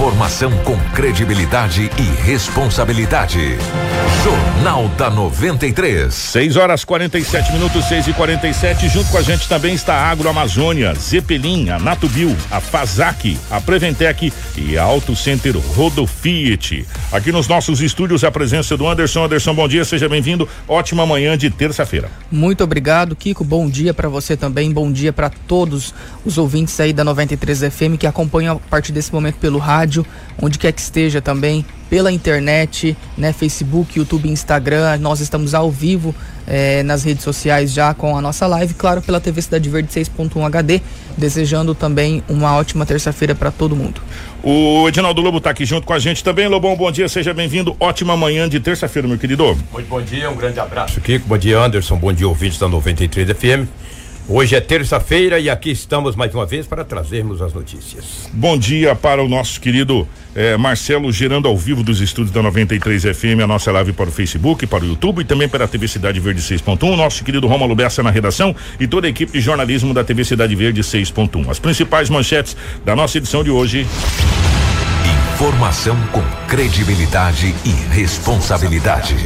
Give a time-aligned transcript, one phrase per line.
[0.00, 3.58] Informação com credibilidade e responsabilidade.
[4.24, 6.12] Jornal da 93.
[6.12, 10.94] 6 horas 47 minutos, 6 e 47 Junto com a gente também está a Agroamazônia,
[10.94, 16.86] Zeppelin, a Natubio, a Fazac, a Preventec e a Auto Center Rodo Fiat.
[17.10, 19.24] Aqui nos nossos estúdios a presença do Anderson.
[19.24, 20.46] Anderson, bom dia, seja bem-vindo.
[20.68, 22.10] Ótima manhã de terça-feira.
[22.30, 23.42] Muito obrigado, Kiko.
[23.42, 24.70] Bom dia para você também.
[24.70, 25.94] Bom dia para todos
[26.24, 29.89] os ouvintes aí da 93 FM que acompanham a partir desse momento pelo rádio,
[30.40, 34.96] onde quer que esteja também, pela internet, né, Facebook, YouTube, Instagram.
[34.98, 36.14] Nós estamos ao vivo
[36.46, 40.46] eh, nas redes sociais já com a nossa live, claro, pela TV Cidade Verde 6.1
[40.46, 40.80] HD,
[41.18, 44.00] desejando também uma ótima terça-feira para todo mundo.
[44.42, 46.46] O Edinaldo Lobo está aqui junto com a gente também.
[46.46, 47.76] Lobão, bom dia, seja bem-vindo.
[47.80, 49.58] Ótima manhã de terça-feira, meu querido.
[49.72, 51.26] Muito bom dia, um grande abraço, Kiko.
[51.26, 51.96] Bom dia, Anderson.
[51.96, 53.68] Bom dia, ouvintes da 93 FM.
[54.28, 58.28] Hoje é terça-feira e aqui estamos mais uma vez para trazermos as notícias.
[58.32, 63.02] Bom dia para o nosso querido eh, Marcelo, gerando ao vivo dos estúdios da 93
[63.02, 65.88] FM, a nossa live para o Facebook, para o YouTube e também para a TV
[65.88, 66.96] Cidade Verde 6.1.
[66.96, 70.54] Nosso querido Romulo Bessa na redação e toda a equipe de jornalismo da TV Cidade
[70.54, 71.50] Verde 6.1.
[71.50, 73.86] As principais manchetes da nossa edição de hoje.
[75.34, 79.16] Informação com credibilidade e responsabilidade.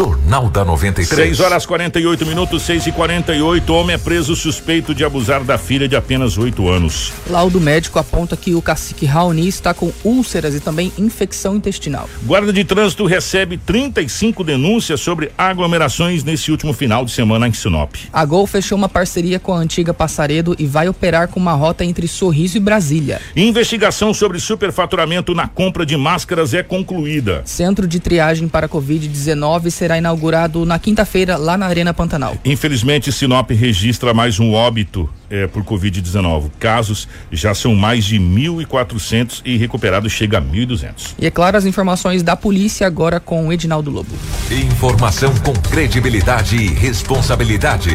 [0.00, 1.36] Jornal da 93.
[1.36, 5.86] 6 horas 48 minutos, 6 e 48 Homem é preso suspeito de abusar da filha
[5.86, 7.12] de apenas 8 anos.
[7.28, 12.08] Laudo médico aponta que o cacique Raoni está com úlceras e também infecção intestinal.
[12.22, 17.94] Guarda de trânsito recebe 35 denúncias sobre aglomerações nesse último final de semana em Sinop.
[18.10, 21.84] A Gol fechou uma parceria com a antiga Passaredo e vai operar com uma rota
[21.84, 23.20] entre Sorriso e Brasília.
[23.36, 27.42] Investigação sobre superfaturamento na compra de máscaras é concluída.
[27.44, 32.36] Centro de triagem para Covid-19 será inaugurado na quinta-feira lá na Arena Pantanal.
[32.44, 36.50] Infelizmente, Sinop registra mais um óbito eh, por Covid-19.
[36.58, 41.14] Casos já são mais de 1.400 e recuperados chega a 1.200.
[41.18, 44.10] E é claro, as informações da polícia agora com o Edinaldo Lobo.
[44.50, 47.90] Informação com credibilidade e responsabilidade.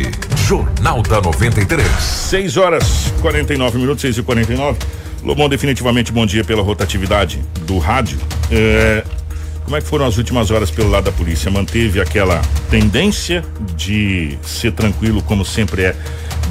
[0.48, 1.88] Jornal da 93.
[1.88, 4.78] 6 horas 49 minutos, 6 e 49
[5.26, 8.20] Lobão, definitivamente bom dia pela rotatividade do rádio.
[8.52, 9.04] Eh,
[9.66, 11.50] como é que foram as últimas horas pelo lado da polícia?
[11.50, 12.40] Manteve aquela
[12.70, 13.44] tendência
[13.76, 15.96] de ser tranquilo, como sempre é,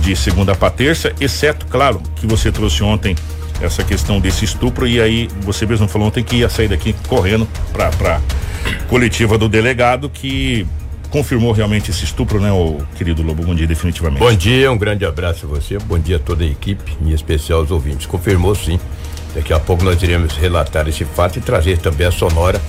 [0.00, 3.14] de segunda para terça, exceto, claro, que você trouxe ontem
[3.62, 7.48] essa questão desse estupro e aí você mesmo falou ontem que ia sair daqui correndo
[7.72, 8.20] para para
[8.88, 10.66] coletiva do delegado que
[11.08, 13.44] confirmou realmente esse estupro, né, o querido Lobo?
[13.44, 14.18] Bom dia, definitivamente.
[14.18, 17.60] Bom dia, um grande abraço a você, bom dia a toda a equipe, em especial
[17.60, 18.06] aos ouvintes.
[18.06, 18.80] Confirmou sim.
[19.32, 22.60] Daqui a pouco nós iremos relatar esse fato e trazer também a sonora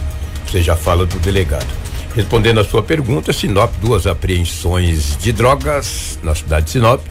[0.46, 1.68] você já fala do delegado.
[2.16, 7.02] Respondendo a sua pergunta, Sinop, duas apreensões de drogas na cidade de Sinop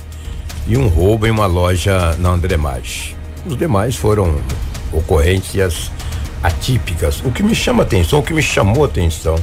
[0.66, 3.14] e um roubo em uma loja na André Maggi.
[3.46, 4.40] Os demais foram
[4.92, 5.90] ocorrências
[6.42, 7.20] atípicas.
[7.24, 9.36] O que me chama atenção, o que me chamou atenção,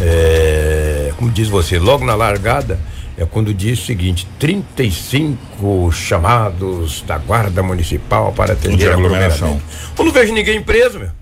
[0.00, 2.78] é, como diz você, logo na largada,
[3.16, 9.60] é quando diz o seguinte: 35 chamados da Guarda Municipal para atender a aglomeração.
[9.96, 11.19] Eu não vejo ninguém preso, meu.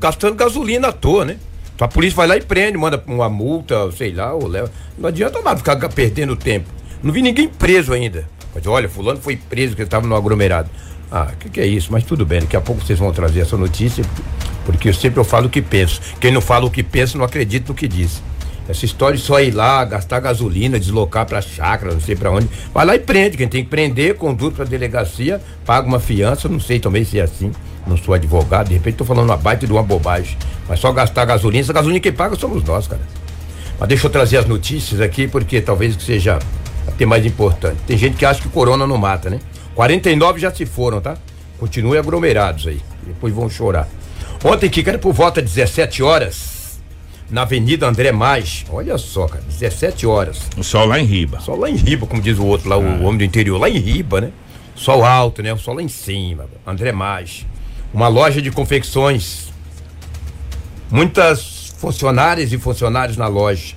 [0.00, 1.36] Gastando gasolina à toa, né?
[1.80, 4.70] A polícia vai lá e prende, manda uma multa, sei lá, ou leva.
[4.96, 6.68] Não adianta nada ficar perdendo tempo.
[7.02, 8.28] Não vi ninguém preso ainda.
[8.54, 10.70] Mas olha, fulano foi preso porque estava no aglomerado.
[11.10, 11.92] Ah, o que, que, é isso?
[11.92, 14.04] Mas tudo bem, daqui a pouco vocês vão trazer essa notícia,
[14.64, 16.00] porque eu sempre eu falo o que penso.
[16.20, 18.22] Quem não fala o que pensa não acredita no que diz.
[18.68, 22.48] Essa história de só ir lá, gastar gasolina, deslocar pra chácara, não sei para onde.
[22.72, 23.36] Vai lá e prende.
[23.36, 27.22] Quem tem que prender, conduz pra delegacia, paga uma fiança, não sei também se é
[27.22, 27.52] assim.
[27.86, 30.38] Não sou advogado, de repente tô falando uma baita de uma bobagem.
[30.66, 33.02] Mas só gastar gasolina, essa gasolina quem paga somos nós, cara.
[33.78, 36.38] Mas deixa eu trazer as notícias aqui, porque talvez seja
[36.86, 37.76] até mais importante.
[37.86, 39.40] Tem gente que acha que corona não mata, né?
[39.74, 41.16] 49 já se foram, tá?
[41.58, 42.80] Continuem aglomerados aí.
[43.06, 43.88] Depois vão chorar.
[44.42, 46.53] Ontem, que era por volta de 17 horas,
[47.30, 48.64] na Avenida André Mais.
[48.70, 50.42] Olha só, cara, 17 horas.
[50.56, 51.40] O sol lá em Riba.
[51.40, 52.78] Sol lá em Riba, como diz o outro lá, ah.
[52.78, 54.32] o homem do interior, lá em Riba, né?
[54.74, 55.52] Sol alto, né?
[55.52, 56.46] O sol lá em cima.
[56.66, 57.46] André Mais.
[57.92, 59.52] Uma loja de confecções.
[60.90, 63.74] Muitas funcionárias e funcionários na loja.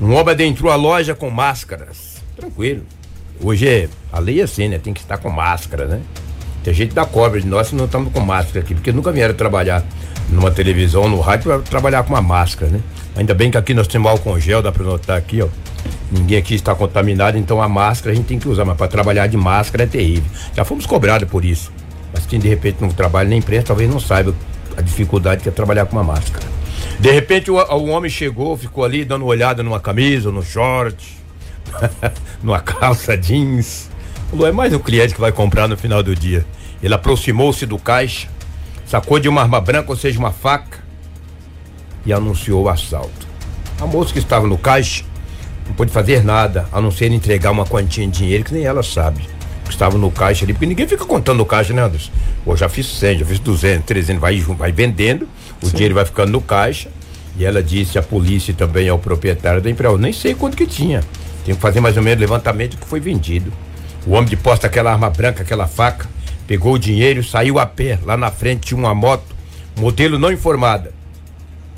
[0.00, 2.22] Um homem adentrou a loja com máscaras.
[2.36, 2.82] Tranquilo.
[3.40, 4.78] Hoje é, a lei é assim, né?
[4.78, 6.00] Tem que estar com máscara, né?
[6.62, 9.84] Tem gente da cobra de nós não estamos com máscara aqui, porque nunca vieram trabalhar
[10.28, 12.80] numa televisão, no rádio, para trabalhar com uma máscara, né?
[13.16, 15.48] Ainda bem que aqui nós temos álcool gel, dá para notar aqui, ó.
[16.10, 19.26] Ninguém aqui está contaminado, então a máscara a gente tem que usar, mas para trabalhar
[19.26, 20.30] de máscara é terrível.
[20.56, 21.70] Já fomos cobrados por isso.
[22.12, 24.34] Mas quem de repente não trabalha na imprensa talvez não saiba
[24.76, 26.46] a dificuldade que é trabalhar com uma máscara.
[26.98, 31.18] De repente o, o homem chegou, ficou ali dando uma olhada numa camisa, no short,
[32.42, 33.90] numa calça jeans.
[34.30, 36.44] Falou, é mais um cliente que vai comprar no final do dia.
[36.82, 38.28] Ele aproximou-se do caixa,
[38.88, 40.78] sacou de uma arma branca, ou seja, uma faca,
[42.06, 43.28] e anunciou o assalto.
[43.80, 45.04] A moça que estava no caixa
[45.66, 48.82] não pôde fazer nada, a não ser entregar uma quantia de dinheiro que nem ela
[48.82, 49.20] sabe.
[49.64, 52.10] Que estava no caixa ali, porque ninguém fica contando no caixa, né, Anderson?
[52.44, 55.28] Pô, já fiz 100, já fiz 200, 300, vai, vai vendendo,
[55.62, 55.72] o Sim.
[55.72, 56.88] dinheiro vai ficando no caixa.
[57.36, 61.04] E ela disse a polícia também ao proprietário da empresa, nem sei quanto que tinha.
[61.44, 63.52] Tem que fazer mais ou menos levantamento que foi vendido.
[64.06, 66.08] O homem de posta aquela arma branca, aquela faca,
[66.48, 67.98] pegou o dinheiro, saiu a pé.
[68.04, 69.36] Lá na frente tinha uma moto,
[69.78, 70.92] modelo não informada.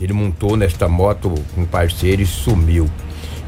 [0.00, 2.88] Ele montou nesta moto com um parceiro e sumiu.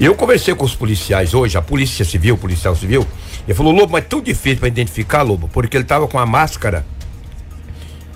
[0.00, 3.06] Eu conversei com os policiais hoje, a polícia civil, policial civil,
[3.46, 6.26] ele falou, Lobo, mas é tão difícil para identificar, Lobo, porque ele tava com a
[6.26, 6.84] máscara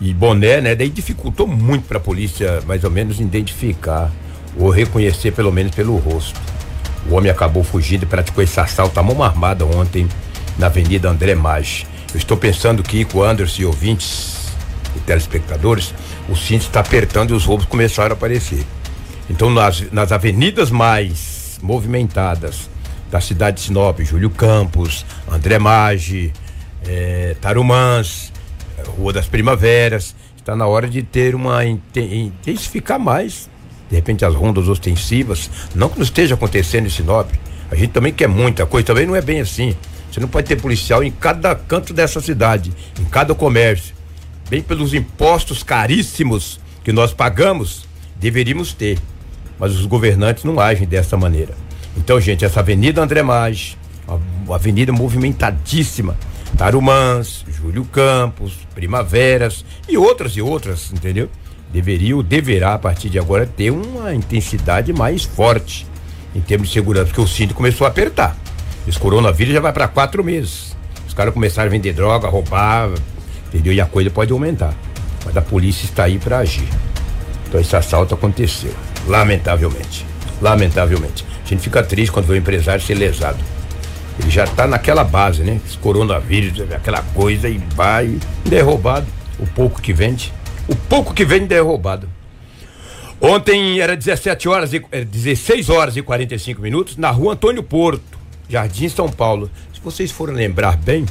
[0.01, 0.75] e boné, né?
[0.75, 4.11] Daí dificultou muito para a polícia, mais ou menos, identificar
[4.59, 6.39] ou reconhecer, pelo menos, pelo rosto.
[7.09, 10.09] O homem acabou fugindo e praticou esse assalto à mão armada ontem
[10.59, 11.87] na Avenida André Maggi.
[12.17, 14.49] Eu estou pensando que com Anderson e ouvintes
[14.97, 15.93] e telespectadores,
[16.31, 18.65] o cinto está apertando e os roubos começaram a aparecer.
[19.29, 22.71] Então, nas, nas avenidas mais movimentadas
[23.11, 26.33] da cidade de Sinop, Júlio Campos, André Maggi,
[26.87, 28.33] eh, Tarumãs,
[28.97, 33.51] Rua das Primaveras, está na hora de ter uma intensificar mais,
[33.91, 37.31] de repente as rondas ostensivas, não que não esteja acontecendo em Sinop.
[37.71, 39.77] A gente também quer muita coisa, também não é bem assim.
[40.17, 43.95] Você não pode ter policial em cada canto dessa cidade, em cada comércio.
[44.49, 47.87] Bem pelos impostos caríssimos que nós pagamos,
[48.19, 48.99] deveríamos ter.
[49.59, 51.53] Mas os governantes não agem dessa maneira.
[51.99, 53.77] Então, gente, essa Avenida André Maggi,
[54.47, 56.17] uma avenida movimentadíssima,
[56.57, 61.29] Tarumãs, Júlio Campos, Primaveras e outras e outras, entendeu?
[61.71, 65.87] Deveria ou deverá, a partir de agora, ter uma intensidade mais forte
[66.35, 68.46] em termos de segurança, porque o cinto começou a apertar.
[68.87, 70.77] Esse coronavírus já vai para quatro meses.
[71.07, 72.91] Os caras começaram a vender droga, roubar,
[73.49, 73.73] entendeu?
[73.73, 74.75] E a coisa pode aumentar.
[75.25, 76.69] Mas a polícia está aí para agir.
[77.49, 78.73] Então esse assalto aconteceu.
[79.07, 80.07] Lamentavelmente.
[80.41, 81.25] Lamentavelmente.
[81.45, 83.39] A gente fica triste quando vê o empresário ser lesado.
[84.19, 85.61] Ele já está naquela base, né?
[85.67, 89.07] Esse coronavírus, aquela coisa e vai derrubado.
[89.39, 90.33] O pouco que vende.
[90.69, 92.09] O pouco que vende é roubado.
[93.21, 98.16] Ontem era 17 horas e 16 horas e 45 minutos na rua Antônio Porto.
[98.49, 99.51] Jardim São Paulo.
[99.73, 101.07] Se vocês forem lembrar bem,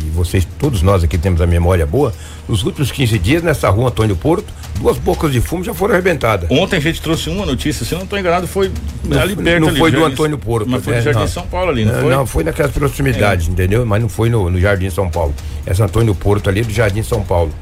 [0.00, 2.12] e vocês, todos nós aqui temos a memória boa,
[2.48, 6.50] nos últimos 15 dias, nessa rua Antônio Porto, duas bocas de fumo já foram arrebentadas.
[6.50, 8.70] Ontem a gente trouxe uma notícia, se não estou enganado, foi
[9.04, 9.60] não, ali perto.
[9.60, 10.68] Não ali, foi do Jardim, Antônio Porto.
[10.68, 11.28] Mas foi é, do Jardim não.
[11.28, 12.10] São Paulo ali, não, não foi?
[12.10, 13.50] Não, foi naquelas proximidades, é.
[13.50, 13.84] entendeu?
[13.84, 15.34] Mas não foi no, no Jardim São Paulo.
[15.66, 17.52] Essa Antônio Porto ali é do Jardim São Paulo.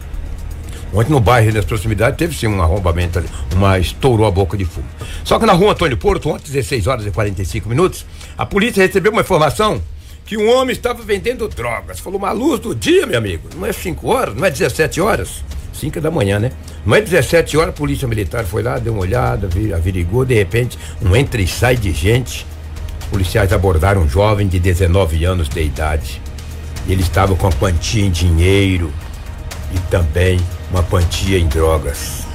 [0.93, 4.65] Ontem no bairro das proximidades teve sim um arrombamento ali, uma estourou a boca de
[4.65, 4.89] fumo.
[5.23, 8.05] Só que na rua Antônio Porto, ontem 16 horas e 45 minutos,
[8.37, 9.81] a polícia recebeu uma informação
[10.27, 12.01] que um homem estava vendendo drogas.
[12.01, 13.49] Falou, uma luz do dia, meu amigo.
[13.57, 15.45] Não é 5 horas, não é 17 horas.
[15.73, 16.53] 5 da manhã, né?
[16.85, 20.79] Não é 17 horas, a polícia militar foi lá, deu uma olhada, averigou, de repente,
[21.01, 22.47] um entra e sai de gente.
[23.01, 26.21] Os policiais abordaram um jovem de 19 anos de idade.
[26.89, 28.93] Ele estava com a quantia em dinheiro
[29.75, 30.39] e também
[30.71, 32.27] uma quantia em drogas.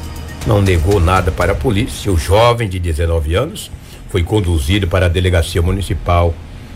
[0.46, 2.12] Não negou nada para a polícia.
[2.12, 3.72] O jovem de 19 anos
[4.10, 6.34] foi conduzido para a delegacia municipal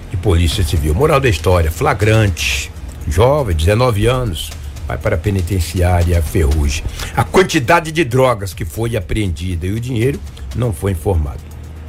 [0.10, 0.96] de polícia civil.
[0.96, 2.72] Moral da história: flagrante.
[3.08, 4.52] Jovem, 19 anos,
[4.88, 6.84] vai para a penitenciária Ferrugem.
[7.16, 10.20] A quantidade de drogas que foi apreendida e o dinheiro
[10.56, 11.40] não foi informado.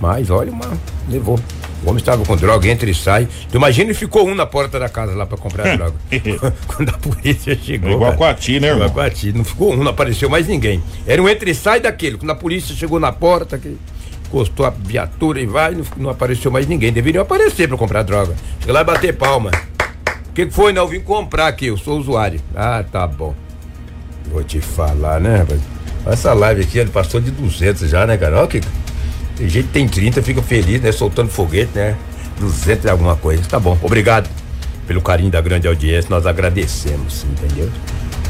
[0.01, 1.39] Mas olha, uma levou.
[1.83, 3.27] O homem estava com droga, entra e sai.
[3.51, 5.95] Tu imagina, ficou um na porta da casa lá para comprar droga.
[6.67, 7.91] Quando a polícia chegou.
[7.91, 8.87] Igual com a ti, né, irmão?
[8.87, 9.33] Igual com a ti.
[9.33, 10.83] Não ficou um, não apareceu mais ninguém.
[11.07, 12.19] Era um entra e sai daquele.
[12.19, 13.79] Quando a polícia chegou na porta, que
[14.27, 16.93] encostou a viatura e vai, não, não apareceu mais ninguém.
[16.93, 18.35] Deveriam aparecer para comprar droga.
[18.61, 19.51] Chega lá e bater palma.
[20.29, 20.73] O que, que foi?
[20.73, 22.41] Não, eu vim comprar aqui, eu sou usuário.
[22.55, 23.35] Ah, tá bom.
[24.31, 25.61] Vou te falar, né, rapaz?
[26.07, 28.39] Essa live aqui, ele passou de 200 já, né, cara?
[28.39, 28.61] Olha que
[29.41, 30.93] tem gente tem 30, fica feliz, né?
[30.93, 31.97] Soltando foguete, né?
[32.39, 33.43] 200 e alguma coisa.
[33.45, 34.29] Tá bom, obrigado
[34.87, 37.71] pelo carinho da grande audiência, nós agradecemos, entendeu?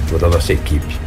[0.08, 1.00] Toda a nossa equipe.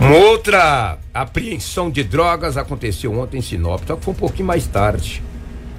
[0.00, 4.66] Uma outra apreensão de drogas aconteceu ontem em Sinop, só que foi um pouquinho mais
[4.66, 5.22] tarde.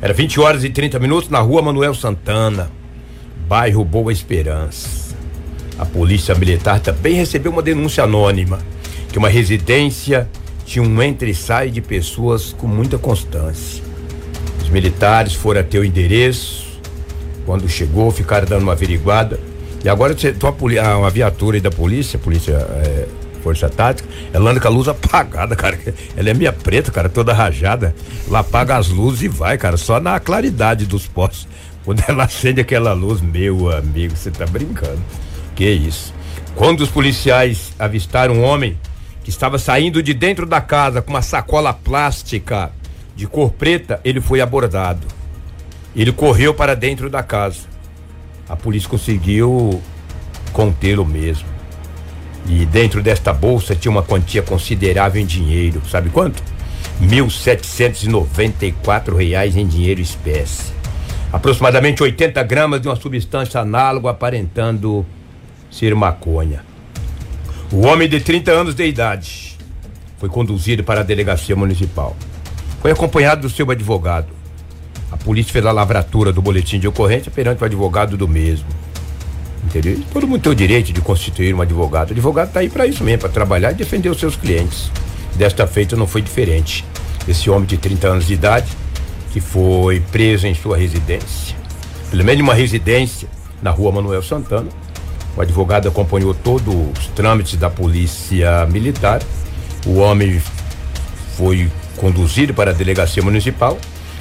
[0.02, 2.72] Era 20 horas e 30 minutos na rua Manuel Santana,
[3.50, 5.14] bairro Boa Esperança.
[5.78, 8.60] A polícia militar também recebeu uma denúncia anônima
[9.12, 10.30] que uma residência
[10.72, 13.84] tinha um entre e sai de pessoas com muita constância.
[14.62, 16.80] Os militares foram até o endereço,
[17.46, 19.38] quando chegou, ficaram dando uma averiguada.
[19.84, 20.16] E agora
[20.82, 23.06] a, uma viatura da polícia, polícia é,
[23.44, 25.78] Força Tática, ela anda com a luz apagada, cara.
[26.16, 27.94] Ela é meia preta, cara, toda rajada.
[28.26, 31.50] Ela apaga as luzes e vai, cara, só na claridade dos postes.
[31.84, 35.02] Quando ela acende aquela luz, meu amigo, você tá brincando.
[35.54, 36.14] Que isso.
[36.56, 38.78] Quando os policiais avistaram um homem
[39.24, 42.72] que estava saindo de dentro da casa com uma sacola plástica
[43.16, 45.08] de cor preta, ele foi abordado.
[45.96, 47.70] Ele correu para dentro da casa.
[48.48, 49.82] A polícia conseguiu
[50.52, 51.48] contê-lo mesmo.
[52.48, 55.82] E dentro desta bolsa tinha uma quantia considerável em dinheiro.
[55.90, 56.42] Sabe quanto?
[57.02, 60.74] 1.794 reais em dinheiro espécie.
[61.32, 65.06] Aproximadamente 80 gramas de uma substância análoga aparentando
[65.70, 66.71] ser maconha.
[67.74, 69.58] O homem de 30 anos de idade
[70.20, 72.18] foi conduzido para a delegacia municipal.
[72.82, 74.28] Foi acompanhado do seu advogado.
[75.10, 78.68] A polícia fez a lavratura do boletim de ocorrência perante o advogado do mesmo.
[79.64, 80.02] Entendeu?
[80.12, 82.10] Todo mundo tem o direito de constituir um advogado.
[82.10, 84.92] O advogado está aí para isso mesmo, para trabalhar e defender os seus clientes.
[85.36, 86.84] Desta feita não foi diferente.
[87.26, 88.68] Esse homem de 30 anos de idade,
[89.32, 91.56] que foi preso em sua residência,
[92.10, 93.30] pelo menos uma residência
[93.62, 94.68] na rua Manuel Santana,
[95.36, 99.22] o advogado acompanhou todos os trâmites da polícia militar.
[99.86, 100.42] O homem
[101.38, 103.78] foi conduzido para a delegacia municipal.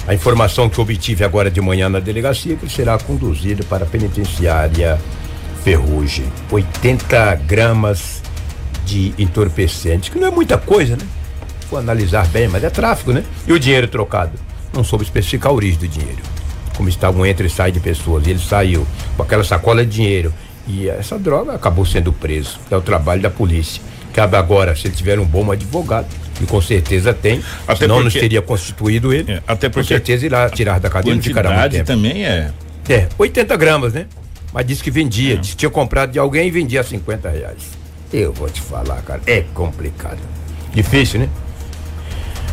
[0.06, 3.84] A informação que obtive agora de manhã na delegacia é que ele será conduzido para
[3.84, 4.98] a penitenciária
[5.62, 6.24] Ferrugem.
[6.50, 8.22] 80 gramas
[8.84, 11.06] de entorpecente, que não é muita coisa, né?
[11.70, 13.22] Vou analisar bem, mas é tráfico, né?
[13.46, 14.32] E o dinheiro trocado?
[14.72, 16.22] Não soube especificar a origem do dinheiro.
[16.76, 18.26] Como estava um entra e sai de pessoas.
[18.26, 18.86] Ele saiu
[19.16, 20.32] com aquela sacola de dinheiro
[20.70, 22.58] e essa droga acabou sendo preso.
[22.70, 23.82] É o trabalho da polícia.
[24.12, 26.06] Cabe agora, se ele tiver um bom advogado,
[26.40, 29.32] e com certeza tem, até senão porque, não teria constituído ele.
[29.32, 31.86] É, até porque com certeza irá tirar da cadeia não ficará muito tempo.
[31.86, 32.50] também é.
[32.88, 34.06] É, 80 gramas, né?
[34.52, 35.36] Mas disse que vendia, é.
[35.36, 37.80] disse que tinha comprado de alguém e vendia a 50 reais.
[38.12, 40.18] Eu vou te falar, cara, é complicado.
[40.72, 41.28] Difícil, né?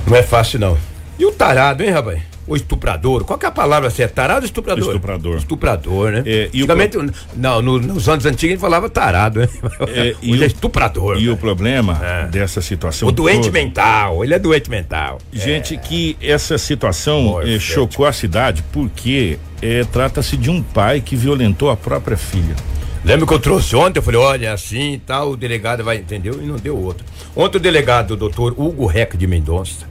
[0.06, 0.78] Não é fácil, não.
[1.18, 2.22] E o tarado, hein, rapaz?
[2.48, 3.26] O estuprador.
[3.26, 4.16] Qual que é a palavra certa?
[4.16, 4.88] Tarado ou estuprador?
[4.88, 5.38] Estuprador.
[5.38, 6.24] Estuprador, né?
[6.26, 7.12] É, Antigamente, o...
[7.36, 9.50] não, no, nos anos antigos ele falava tarado, né?
[9.90, 11.18] É, e Hoje é estuprador.
[11.18, 11.32] E né?
[11.32, 12.28] o problema é.
[12.28, 13.10] dessa situação.
[13.10, 13.52] O doente toda...
[13.52, 15.20] mental, ele é doente mental.
[15.32, 15.78] Gente, é.
[15.78, 21.70] que essa situação eh, chocou a cidade porque eh, trata-se de um pai que violentou
[21.70, 22.56] a própria filha.
[23.04, 24.00] Lembra que eu trouxe ontem?
[24.00, 26.40] Eu falei, olha, assim e tal, o delegado vai, entendeu?
[26.42, 27.06] E não deu outro.
[27.36, 29.88] Ontem o delegado, o doutor Hugo Rec de Mendonça,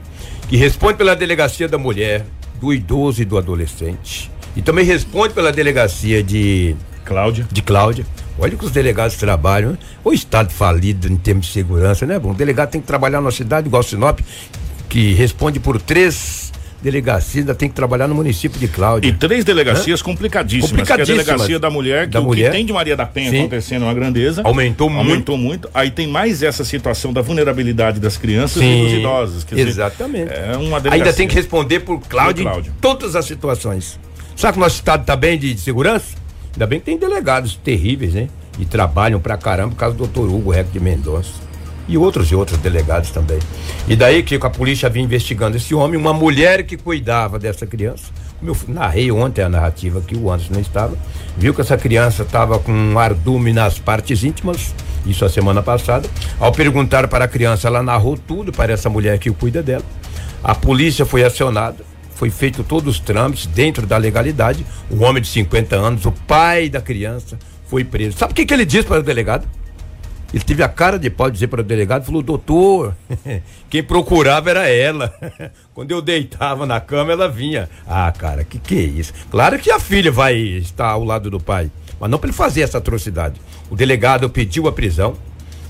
[0.47, 2.25] que responde pela delegacia da mulher,
[2.59, 4.31] do idoso e do adolescente.
[4.55, 7.47] E também responde pela delegacia de Cláudia.
[7.51, 8.05] De Cláudia.
[8.39, 9.71] Olha que os delegados trabalham.
[9.71, 9.77] Né?
[10.03, 12.19] O estado falido em termos de segurança, né?
[12.19, 14.19] Bom, o delegado tem que trabalhar numa cidade igual Sinop,
[14.89, 16.46] que responde por três
[16.81, 19.09] delegacia ainda tem que trabalhar no município de Cláudia.
[19.09, 20.03] E três delegacias Hã?
[20.03, 20.71] complicadíssimas.
[20.71, 21.23] complicadíssimas.
[21.23, 22.51] Que é a delegacia da mulher, que da mulher.
[22.51, 23.39] que tem de Maria da Penha Sim.
[23.39, 24.41] acontecendo uma grandeza.
[24.43, 25.09] Aumentou muito.
[25.09, 25.69] Aumentou muito.
[25.73, 28.81] Aí tem mais essa situação da vulnerabilidade das crianças Sim.
[28.81, 29.43] e dos idosos.
[29.43, 30.29] Quer Exatamente.
[30.29, 30.93] Dizer, é uma delegacia.
[30.93, 32.69] Ainda tem que responder por Cláudia, Cláudia.
[32.69, 33.99] em todas as situações.
[34.35, 36.15] Sabe que o nosso estado está bem de, de segurança?
[36.53, 38.27] Ainda bem que tem delegados terríveis, né?
[38.59, 41.46] E trabalham pra caramba por causa do doutor Hugo Reco de Mendonça
[41.87, 43.39] e outros e outros delegados também.
[43.87, 48.11] E daí que a polícia vinha investigando esse homem, uma mulher que cuidava dessa criança.
[48.43, 50.97] Eu narrei ontem a narrativa que o Anderson não estava,
[51.35, 54.75] viu que essa criança estava com um ardume nas partes íntimas,
[55.05, 56.07] isso a semana passada.
[56.39, 59.83] Ao perguntar para a criança, ela narrou tudo para essa mulher que cuida dela.
[60.43, 64.65] A polícia foi acionada, foi feito todos os trâmites dentro da legalidade.
[64.89, 68.17] O homem de 50 anos, o pai da criança, foi preso.
[68.17, 69.47] Sabe o que, que ele disse para o delegado?
[70.33, 72.93] Ele teve a cara de pau de dizer para o delegado, falou, doutor,
[73.69, 75.13] quem procurava era ela.
[75.73, 77.69] Quando eu deitava na cama, ela vinha.
[77.87, 79.13] Ah, cara, que que é isso?
[79.31, 82.61] Claro que a filha vai estar ao lado do pai, mas não para ele fazer
[82.61, 83.39] essa atrocidade.
[83.69, 85.15] O delegado pediu a prisão,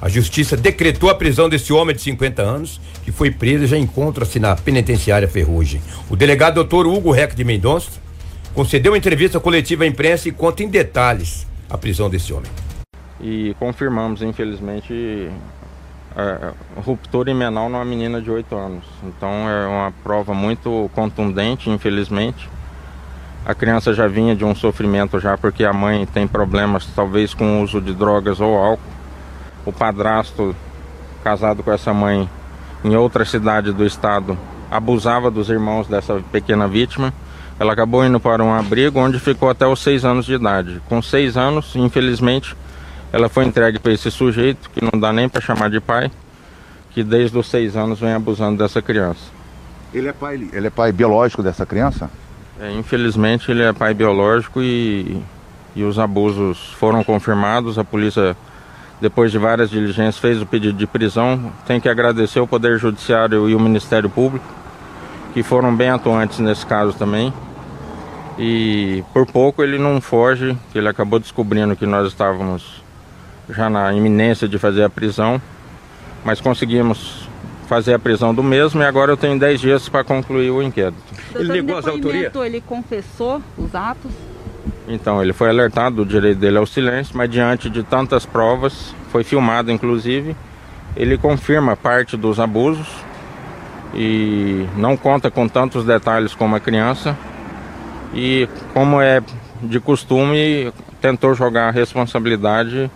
[0.02, 3.78] a justiça decretou a prisão desse homem de 50 anos, que foi preso e já
[3.78, 5.82] encontra-se na penitenciária Ferrugem.
[6.10, 7.92] O delegado doutor Hugo Reck de Mendonça
[8.56, 12.50] concedeu uma entrevista coletiva à imprensa e conta em detalhes a prisão desse homem
[13.20, 15.30] e confirmamos, infelizmente,
[16.16, 18.84] a ruptura imenal numa menina de 8 anos.
[19.04, 22.50] Então é uma prova muito contundente, infelizmente.
[23.46, 27.60] A criança já vinha de um sofrimento já porque a mãe tem problemas talvez com
[27.60, 28.84] o uso de drogas ou álcool.
[29.66, 30.56] O padrasto,
[31.24, 32.30] casado com essa mãe
[32.84, 34.38] em outra cidade do estado,
[34.70, 37.14] abusava dos irmãos dessa pequena vítima.
[37.60, 40.82] Ela acabou indo para um abrigo onde ficou até os seis anos de idade.
[40.88, 42.56] Com seis anos, infelizmente,
[43.12, 46.12] ela foi entregue para esse sujeito, que não dá nem para chamar de pai,
[46.92, 49.38] que desde os seis anos vem abusando dessa criança.
[49.94, 52.10] Ele é pai, ele é pai biológico dessa criança?
[52.60, 55.22] É, infelizmente ele é pai biológico e,
[55.76, 57.78] e os abusos foram confirmados.
[57.80, 58.36] A polícia,
[59.00, 61.52] depois de várias diligências, fez o pedido de prisão.
[61.66, 64.46] Tem que agradecer o Poder Judiciário e o Ministério Público,
[65.34, 67.32] que foram bem atuantes nesse caso também.
[68.38, 72.77] E por pouco ele não foge, que ele acabou descobrindo que nós estávamos
[73.50, 75.42] já na iminência de fazer a prisão,
[76.24, 77.28] mas conseguimos
[77.68, 80.98] fazer a prisão do mesmo e agora eu tenho 10 dias para concluir o inquérito.
[81.36, 82.34] Ele negou as autorias?
[82.36, 84.12] Ele confessou os atos?
[84.88, 89.24] Então, ele foi alertado do direito dele ao silêncio, mas diante de tantas provas, foi
[89.24, 90.36] filmado inclusive,
[90.96, 92.88] ele confirma parte dos abusos
[93.94, 97.18] e não conta com tantos detalhes como a criança.
[98.14, 99.22] E como é
[99.62, 102.90] de costume, tentou jogar a responsabilidade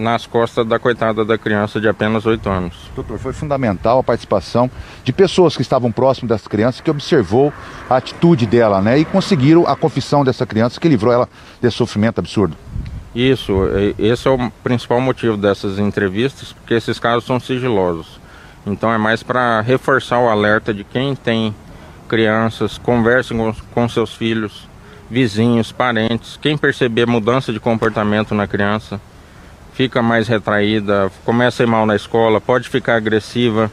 [0.00, 2.74] nas costas da coitada da criança de apenas 8 anos.
[2.94, 4.70] Doutor, foi fundamental a participação
[5.04, 7.52] de pessoas que estavam próximas dessa criança, que observou
[7.88, 8.98] a atitude dela, né?
[8.98, 11.28] E conseguiram a confissão dessa criança que livrou ela
[11.60, 12.56] desse sofrimento absurdo.
[13.14, 13.52] Isso,
[13.98, 18.20] esse é o principal motivo dessas entrevistas, porque esses casos são sigilosos.
[18.66, 21.54] Então é mais para reforçar o alerta de quem tem
[22.08, 24.68] crianças, conversem com, com seus filhos,
[25.10, 29.00] vizinhos, parentes, quem perceber mudança de comportamento na criança,
[29.80, 33.70] fica mais retraída, começa a ir mal na escola, pode ficar agressiva,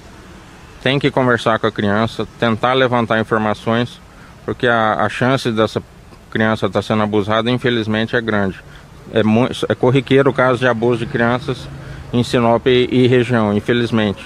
[0.81, 3.99] tem que conversar com a criança, tentar levantar informações,
[4.45, 5.83] porque a, a chance dessa
[6.31, 8.57] criança estar tá sendo abusada, infelizmente, é grande.
[9.11, 9.19] É,
[9.69, 11.67] é corriqueiro o caso de abuso de crianças
[12.13, 14.25] em Sinop e, e região, infelizmente.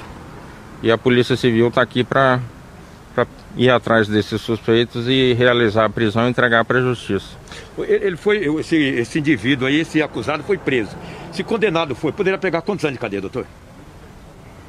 [0.83, 2.39] E a Polícia Civil está aqui para
[3.55, 7.37] ir atrás desses suspeitos e realizar a prisão e entregar para a justiça.
[7.77, 10.95] Ele foi, esse, esse indivíduo aí, esse acusado foi preso.
[11.31, 13.45] Se condenado foi, poderia pegar quantos anos de cadeia, doutor?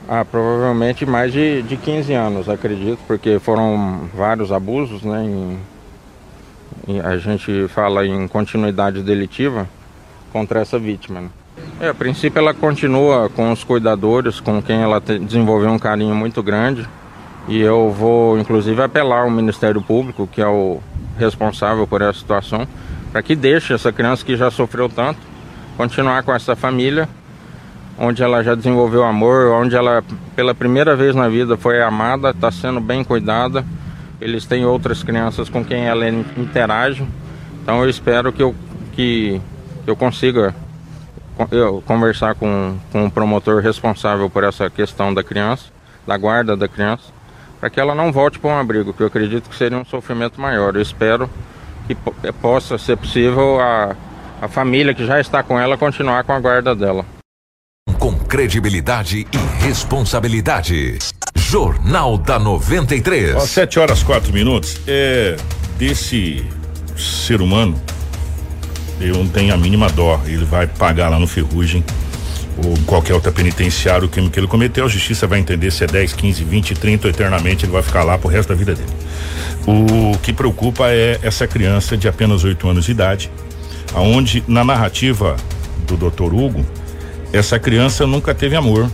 [0.08, 5.24] Ah, provavelmente mais de, de 15 anos, acredito, porque foram vários abusos, né?
[5.24, 5.58] Em,
[6.88, 9.68] em, a gente fala em continuidade delitiva
[10.32, 11.20] contra essa vítima.
[11.20, 11.30] Né?
[11.80, 16.14] É, a princípio ela continua com os cuidadores, com quem ela te, desenvolveu um carinho
[16.14, 16.88] muito grande.
[17.48, 20.80] E eu vou, inclusive, apelar ao Ministério Público, que é o
[21.18, 22.66] responsável por essa situação,
[23.10, 25.32] para que deixe essa criança que já sofreu tanto
[25.76, 27.08] continuar com essa família,
[27.98, 30.02] onde ela já desenvolveu amor, onde ela,
[30.34, 33.64] pela primeira vez na vida, foi amada, está sendo bem cuidada.
[34.20, 37.06] Eles têm outras crianças com quem ela interage.
[37.62, 38.54] Então eu espero que eu,
[38.92, 39.40] que
[39.86, 40.54] eu consiga
[41.50, 45.64] eu conversar com, com o promotor responsável por essa questão da criança,
[46.06, 47.04] da guarda da criança,
[47.62, 50.40] para que ela não volte para um abrigo, que eu acredito que seria um sofrimento
[50.40, 50.74] maior.
[50.74, 51.30] Eu espero
[51.86, 51.94] que
[52.32, 53.94] possa ser possível a,
[54.40, 57.06] a família que já está com ela continuar com a guarda dela.
[58.00, 60.98] Com credibilidade e responsabilidade.
[61.36, 63.36] Jornal da 93.
[63.36, 64.80] Às 7 horas 4 minutos.
[64.88, 65.36] É
[65.78, 66.44] desse
[66.96, 67.80] ser humano,
[69.00, 70.20] eu não tenho a mínima dó.
[70.26, 71.84] Ele vai pagar lá no Ferrugem
[72.58, 75.86] ou qualquer outra penitenciária o crime que ele cometeu, a justiça vai entender se é
[75.86, 78.90] 10, 15, 20, 30 eternamente, ele vai ficar lá pro resto da vida dele.
[79.66, 83.30] O que preocupa é essa criança de apenas 8 anos de idade,
[83.94, 85.36] aonde na narrativa
[85.86, 86.34] do Dr.
[86.34, 86.64] Hugo,
[87.32, 88.90] essa criança nunca teve amor,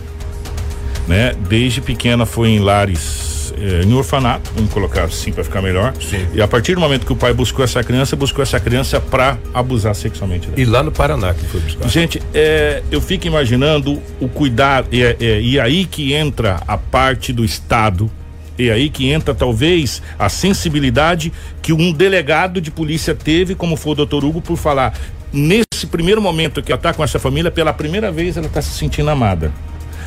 [1.07, 1.33] né?
[1.47, 3.28] Desde pequena foi em lares
[3.59, 5.93] eh, em orfanato, vamos colocar assim para ficar melhor.
[5.99, 6.25] Sim.
[6.33, 9.37] E a partir do momento que o pai buscou essa criança, buscou essa criança para
[9.53, 10.59] abusar sexualmente dela.
[10.59, 11.87] E lá no Paraná que foi buscar.
[11.89, 17.33] Gente, é, eu fico imaginando o cuidado, é, é, e aí que entra a parte
[17.33, 18.09] do Estado,
[18.57, 23.93] e aí que entra talvez a sensibilidade que um delegado de polícia teve, como foi
[23.93, 24.97] o doutor Hugo, por falar.
[25.31, 28.71] Nesse primeiro momento que ela está com essa família, pela primeira vez ela está se
[28.71, 29.51] sentindo amada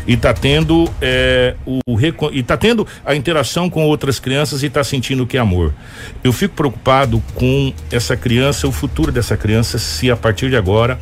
[0.06, 1.82] e está tendo é, o
[2.32, 5.72] e está tendo a interação com outras crianças e está sentindo que é amor.
[6.22, 10.98] Eu fico preocupado com essa criança, o futuro dessa criança, se a partir de agora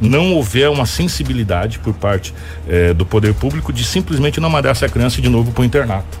[0.00, 2.34] não houver uma sensibilidade por parte
[2.68, 6.18] é, do poder público de simplesmente não mandar essa criança de novo para o internato.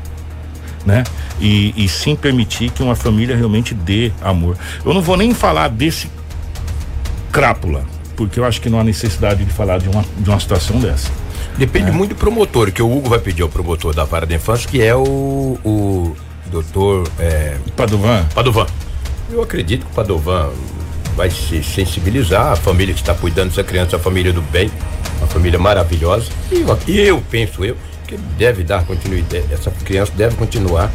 [0.86, 1.04] Né?
[1.40, 4.56] E, e sim permitir que uma família realmente dê amor.
[4.84, 6.10] Eu não vou nem falar desse
[7.30, 7.84] crápula,
[8.16, 11.10] porque eu acho que não há necessidade de falar de uma, de uma situação dessa.
[11.58, 11.92] Depende é.
[11.92, 14.80] muito do promotor, que o Hugo vai pedir ao promotor da vara da infância, que
[14.80, 16.16] é o, o
[16.50, 18.24] doutor é, Padovan.
[18.32, 18.66] Padovan.
[19.30, 20.50] Eu acredito que o Padovan
[21.16, 24.70] vai se sensibilizar, a família que está cuidando dessa criança, a família do bem,
[25.18, 26.30] uma família maravilhosa.
[26.86, 30.90] E eu, eu penso eu que deve dar continuidade, essa criança deve continuar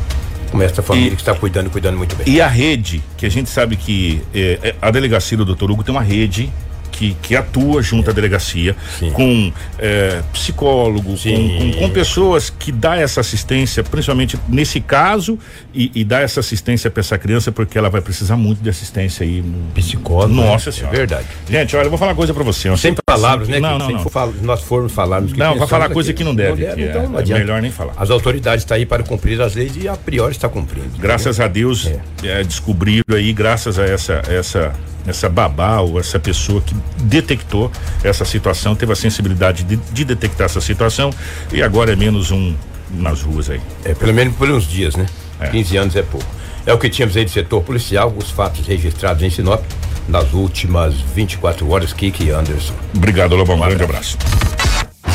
[0.49, 2.28] com essa família e, que está cuidando, cuidando muito bem.
[2.28, 5.93] E a rede, que a gente sabe que é, a delegacia do doutor Hugo tem
[5.93, 6.49] uma rede
[6.93, 9.12] que, que atua junto à delegacia, Sim.
[9.12, 15.38] com é, psicólogo, com, com, com, pessoas que dá essa assistência, principalmente nesse caso,
[15.73, 19.25] e, e dá essa assistência para essa criança, porque ela vai precisar muito de assistência
[19.25, 19.41] aí.
[19.41, 19.71] No...
[19.73, 20.34] Psicólogo.
[20.34, 20.75] Nossa né?
[20.77, 20.95] senhora.
[20.95, 21.27] É verdade.
[21.49, 22.75] Gente, olha, eu vou falar uma coisa para você.
[22.77, 23.60] Sem palavras, né?
[23.60, 23.99] Não, não, não.
[24.03, 26.63] For, nós formos falarmos que Não, vai falar coisa que não deve.
[26.63, 27.93] Não deve então, é, é melhor nem falar.
[27.97, 30.89] As autoridades estão tá aí para cumprir as leis e a priori está cumprindo.
[30.99, 32.01] Graças a Deus, é.
[32.23, 32.43] é.
[32.43, 34.73] descobriram aí, graças a essa, essa
[35.06, 37.72] essa babá ou essa pessoa que detectou
[38.04, 41.12] essa situação, teve a sensibilidade de, de detectar essa situação
[41.52, 42.56] e agora é menos um
[42.92, 43.62] nas ruas aí.
[43.84, 45.06] É, pelo menos por uns dias, né?
[45.39, 45.48] É.
[45.48, 46.26] 15 anos é pouco.
[46.66, 49.62] É o que tínhamos aí de setor policial, os fatos registrados em Sinop
[50.08, 52.74] nas últimas 24 horas, Kiki Anderson.
[52.96, 53.58] Obrigado, Lobão.
[53.58, 54.18] Um grande abraço.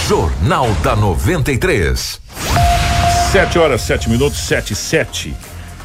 [0.06, 2.20] Jornal da 93.
[3.32, 5.34] 7 horas, 7 minutos, 7 e 7.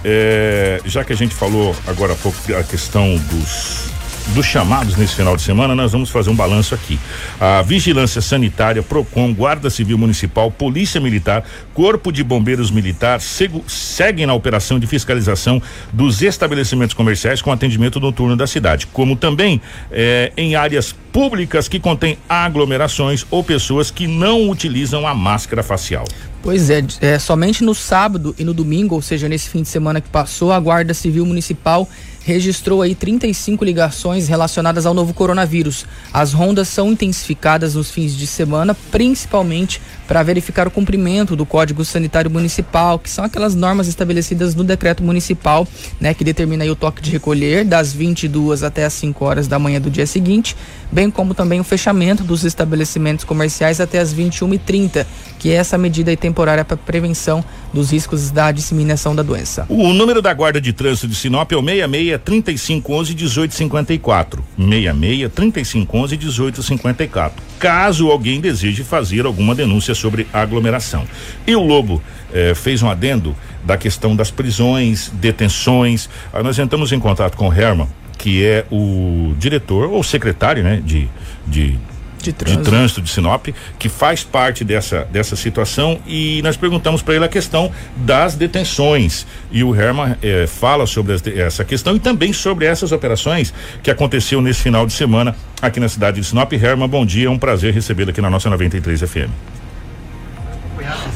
[0.06, 3.93] É, já que a gente falou agora há pouco a questão dos
[4.30, 7.00] dos chamados nesse final de semana, nós vamos fazer um balanço aqui.
[7.40, 13.20] A Vigilância Sanitária, PROCON, Guarda Civil Municipal, Polícia Militar, Corpo de Bombeiros Militar
[13.68, 19.62] seguem na operação de fiscalização dos estabelecimentos comerciais com atendimento noturno da cidade, como também
[19.92, 26.06] eh, em áreas públicas que contêm aglomerações ou pessoas que não utilizam a máscara facial.
[26.42, 30.02] Pois é, é, somente no sábado e no domingo, ou seja, nesse fim de semana
[30.02, 31.88] que passou, a Guarda Civil Municipal
[32.26, 35.86] registrou aí 35 ligações relacionadas ao novo coronavírus.
[36.12, 41.84] As rondas são intensificadas nos fins de semana, principalmente para verificar o cumprimento do Código
[41.84, 45.68] Sanitário Municipal, que são aquelas normas estabelecidas no decreto municipal,
[46.00, 49.80] né, que determina o toque de recolher das 22 até as 5 horas da manhã
[49.80, 50.56] do dia seguinte,
[50.92, 55.06] bem como também o fechamento dos estabelecimentos comerciais até as 21h30,
[55.40, 59.66] que é essa medida temporária para prevenção dos riscos da disseminação da doença.
[59.70, 64.44] O número da Guarda de Trânsito de Sinop é o 66 3511 1854.
[64.58, 67.44] 66 3511 1854.
[67.60, 71.06] Caso alguém deseje fazer alguma denúncia sobre aglomeração.
[71.48, 72.02] E o Lobo
[72.34, 76.10] eh, fez um adendo da questão das prisões, detenções.
[76.34, 77.88] Aí nós entramos em contato com o Herman,
[78.24, 81.10] que é o diretor ou secretário, né, de,
[81.46, 81.78] de
[82.22, 82.64] de trânsito.
[82.64, 87.26] de trânsito de Sinop, que faz parte dessa, dessa situação e nós perguntamos para ele
[87.26, 89.28] a questão das detenções.
[89.52, 93.92] E o Herman eh, fala sobre as, essa questão e também sobre essas operações que
[93.92, 96.54] aconteceu nesse final de semana aqui na cidade de Sinop.
[96.54, 99.32] Herman, bom dia, é um prazer recebê-lo aqui na nossa 93 FM.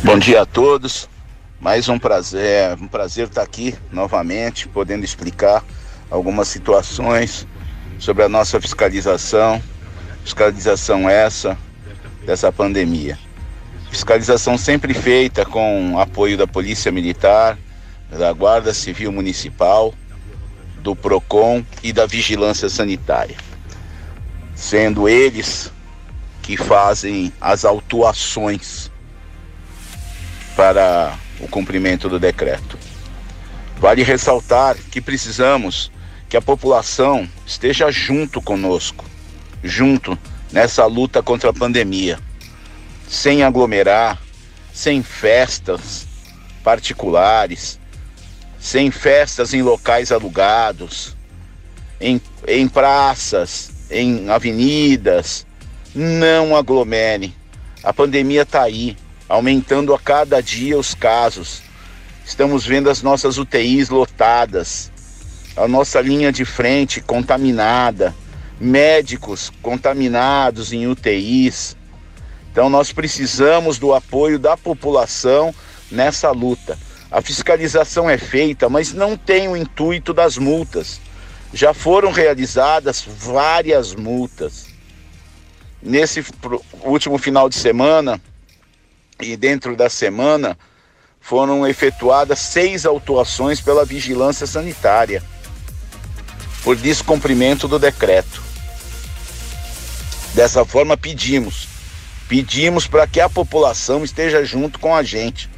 [0.03, 1.07] Bom dia a todos.
[1.57, 5.63] Mais um prazer, um prazer estar aqui novamente, podendo explicar
[6.09, 7.47] algumas situações
[7.99, 9.61] sobre a nossa fiscalização
[10.27, 11.57] Fiscalização essa
[12.25, 13.17] dessa pandemia.
[13.89, 17.57] Fiscalização sempre feita com apoio da Polícia Militar,
[18.11, 19.93] da Guarda Civil Municipal,
[20.79, 23.37] do PROCON e da Vigilância Sanitária.
[24.53, 25.71] Sendo eles
[26.41, 28.91] que fazem as autuações
[30.57, 32.77] para o cumprimento do decreto.
[33.77, 35.89] Vale ressaltar que precisamos
[36.29, 39.05] que a população esteja junto conosco
[39.63, 40.17] junto
[40.51, 42.19] nessa luta contra a pandemia,
[43.07, 44.21] sem aglomerar,
[44.73, 46.07] sem festas
[46.63, 47.79] particulares,
[48.59, 51.15] sem festas em locais alugados,
[51.99, 55.45] em, em praças, em avenidas.
[55.95, 57.33] Não aglomere.
[57.83, 58.95] A pandemia está aí,
[59.27, 61.61] aumentando a cada dia os casos.
[62.25, 64.91] Estamos vendo as nossas UTIs lotadas,
[65.57, 68.15] a nossa linha de frente contaminada
[68.59, 71.75] médicos contaminados em UTIs.
[72.51, 75.53] Então nós precisamos do apoio da população
[75.91, 76.77] nessa luta.
[77.11, 80.99] A fiscalização é feita, mas não tem o intuito das multas.
[81.53, 84.67] Já foram realizadas várias multas.
[85.81, 86.25] Nesse
[86.83, 88.19] último final de semana
[89.21, 90.57] e dentro da semana
[91.21, 95.23] foram efetuadas seis autuações pela vigilância sanitária
[96.67, 98.43] por descumprimento do decreto.
[100.33, 101.65] Dessa forma, pedimos.
[102.27, 105.49] Pedimos para que a população esteja junto com a gente.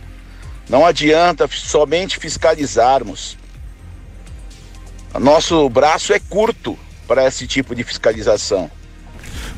[0.69, 3.39] Não adianta somente fiscalizarmos.
[5.19, 8.69] Nosso braço é curto para esse tipo de fiscalização.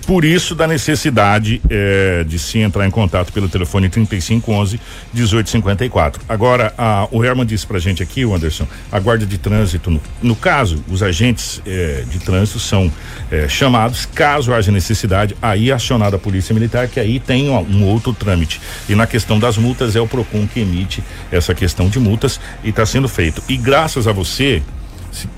[0.06, 4.80] Por isso, da necessidade eh, de se entrar em contato pelo telefone 3511
[5.14, 6.24] 1854.
[6.28, 10.02] Agora, a, o Herman disse pra gente aqui, o Anderson, a guarda de trânsito, no,
[10.22, 12.92] no caso, os agentes eh, de trânsito são
[13.32, 17.60] eh, chamados, caso haja necessidade, aí é acionada a Polícia Militar, que aí tem um,
[17.60, 18.60] um outro trâmite.
[18.90, 22.70] E na questão das multas, é o PROCON que emite essa questão de multas e
[22.70, 23.42] está sendo feito.
[23.48, 24.62] E graças a você,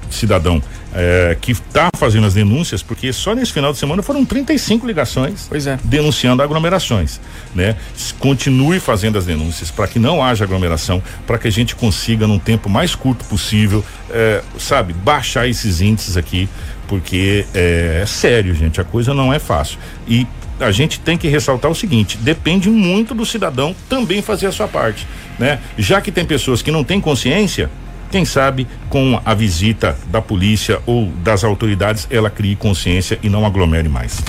[0.09, 0.61] cidadão
[0.93, 5.49] é, que está fazendo as denúncias, porque só nesse final de semana foram 35 ligações
[5.51, 5.77] é.
[5.83, 7.19] denunciando aglomerações,
[7.53, 7.75] né?
[8.19, 12.39] Continue fazendo as denúncias para que não haja aglomeração, para que a gente consiga num
[12.39, 16.47] tempo mais curto possível, é, sabe, baixar esses índices aqui,
[16.87, 19.79] porque é, é sério, gente, a coisa não é fácil.
[20.07, 20.27] E
[20.59, 24.67] a gente tem que ressaltar o seguinte: depende muito do cidadão também fazer a sua
[24.67, 25.07] parte,
[25.39, 25.59] né?
[25.77, 27.69] Já que tem pessoas que não têm consciência,
[28.13, 33.43] Quem sabe com a visita da polícia ou das autoridades ela crie consciência e não
[33.43, 34.21] aglomere mais.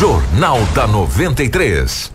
[0.00, 2.13] Jornal da 93.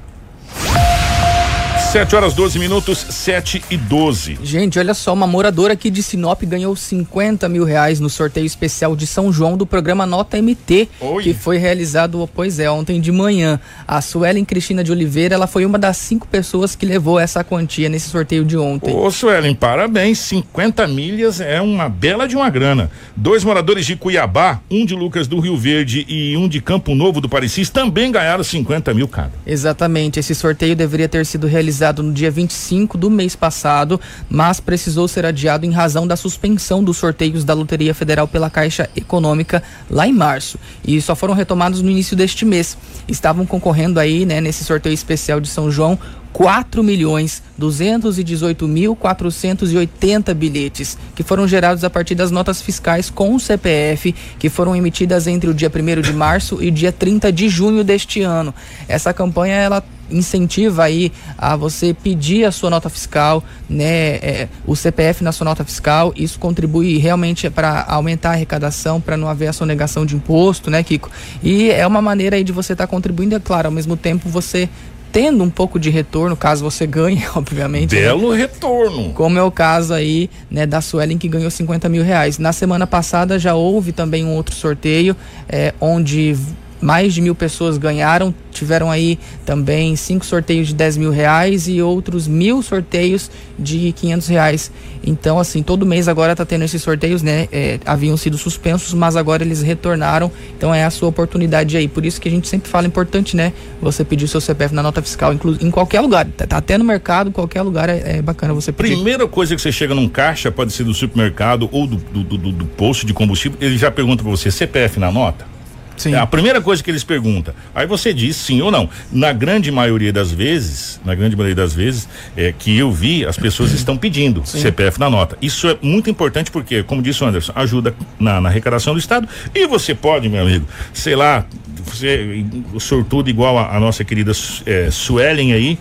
[1.91, 4.38] 7 horas 12 minutos, 7 e 12.
[4.43, 8.95] Gente, olha só, uma moradora aqui de Sinop ganhou 50 mil reais no sorteio especial
[8.95, 11.23] de São João do programa Nota MT, Oi.
[11.23, 13.60] que foi realizado, pois é, ontem de manhã.
[13.88, 17.89] A Suelen Cristina de Oliveira, ela foi uma das cinco pessoas que levou essa quantia
[17.89, 18.93] nesse sorteio de ontem.
[18.93, 20.19] Ô, Suelen, parabéns.
[20.19, 22.91] 50 milhas é uma bela de uma grana.
[23.15, 27.19] Dois moradores de Cuiabá, um de Lucas do Rio Verde e um de Campo Novo
[27.19, 29.32] do Parecis, também ganharam 50 mil cada.
[29.43, 35.08] Exatamente, esse sorteio deveria ter sido realizado no dia 25 do mês passado, mas precisou
[35.08, 40.08] ser adiado em razão da suspensão dos sorteios da Loteria Federal pela Caixa Econômica lá
[40.08, 40.60] em março.
[40.86, 42.78] E só foram retomados no início deste mês.
[43.08, 45.98] Estavam concorrendo aí, né, nesse sorteio especial de São João,
[46.32, 53.34] 4 milhões 218 mil 480 bilhetes que foram gerados a partir das notas fiscais com
[53.34, 57.32] o CPF que foram emitidas entre o dia 1 de março e o dia 30
[57.32, 58.54] de junho deste ano.
[58.88, 64.76] Essa campanha ela incentiva aí a você pedir a sua nota fiscal, né, é, o
[64.76, 69.48] CPF na sua nota fiscal, isso contribui realmente para aumentar a arrecadação, para não haver
[69.48, 71.10] a sonegação de imposto, né, Kiko?
[71.43, 74.30] E é uma maneira aí de você estar tá contribuindo, é claro, ao mesmo tempo
[74.30, 74.69] você
[75.12, 77.95] tendo um pouco de retorno, caso você ganhe, obviamente.
[77.95, 78.02] né?
[78.02, 78.38] Belo né?
[78.38, 79.12] retorno.
[79.13, 82.38] Como é o caso aí, né, da Suelen que ganhou 50 mil reais.
[82.38, 85.15] Na semana passada já houve também um outro sorteio,
[85.48, 86.38] é, onde
[86.82, 88.34] mais de mil pessoas ganharam.
[88.52, 94.28] Tiveram aí também cinco sorteios de 10 mil reais e outros mil sorteios de 500
[94.28, 94.72] reais.
[95.04, 97.48] Então, assim, todo mês agora tá tendo esses sorteios, né?
[97.52, 100.32] É, haviam sido suspensos, mas agora eles retornaram.
[100.58, 101.88] Então, é a sua oportunidade aí.
[101.88, 103.54] Por isso que a gente sempre fala importante, né?
[103.82, 106.28] Você pedir seu CPF na nota fiscal, em qualquer lugar.
[106.38, 108.96] Tá, tá até no mercado, qualquer lugar é, é, bacana você pedir.
[108.96, 112.52] Primeira coisa que você chega num caixa, pode ser do supermercado ou do, do, do,
[112.52, 115.59] do posto de combustível, ele já pergunta pra você: CPF na nota?
[115.99, 116.13] Sim.
[116.13, 117.53] É a primeira coisa que eles perguntam.
[117.75, 118.89] Aí você diz sim ou não.
[119.12, 122.07] Na grande maioria das vezes, na grande maioria das vezes,
[122.38, 124.62] é, que eu vi, as pessoas estão pedindo Sim.
[124.62, 125.38] CPF na nota.
[125.41, 129.27] Isso é muito importante porque, como disse o Anderson, ajuda na, na arrecadação do Estado.
[129.53, 131.45] E você pode, meu amigo, sei lá,
[131.83, 132.45] você,
[132.79, 134.31] sortudo igual a, a nossa querida
[134.65, 135.77] é, Suelen aí,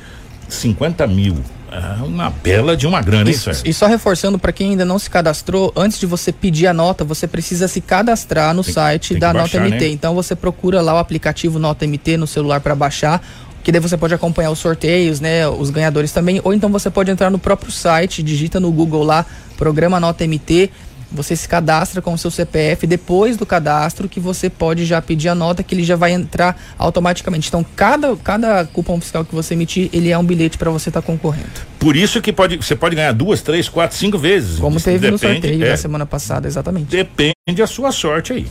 [0.48, 1.36] 50 mil.
[1.70, 3.62] É uma bela de uma grana, hein, Isso, Sérgio?
[3.66, 7.04] e só reforçando para quem ainda não se cadastrou, antes de você pedir a nota,
[7.04, 9.84] você precisa se cadastrar no Tem site tem da baixar, Nota MT.
[9.84, 9.92] né?
[9.92, 13.22] Então você procura lá o aplicativo Nota MT no celular para baixar,
[13.62, 17.10] que daí você pode acompanhar os sorteios, né, os ganhadores também, ou então você pode
[17.10, 19.26] entrar no próprio site, digita no Google lá,
[19.58, 20.70] programa Nota MT,
[21.10, 25.28] você se cadastra com o seu CPF, depois do cadastro que você pode já pedir
[25.28, 27.48] a nota que ele já vai entrar automaticamente.
[27.48, 31.02] Então, cada, cada cupom fiscal que você emitir, ele é um bilhete para você estar
[31.02, 31.48] concorrendo.
[31.78, 34.58] Por isso que pode, você pode ganhar duas, três, quatro, cinco vezes.
[34.58, 36.86] Como teve no Depende, sorteio é, da semana passada, exatamente.
[36.86, 38.46] Depende a sua sorte aí.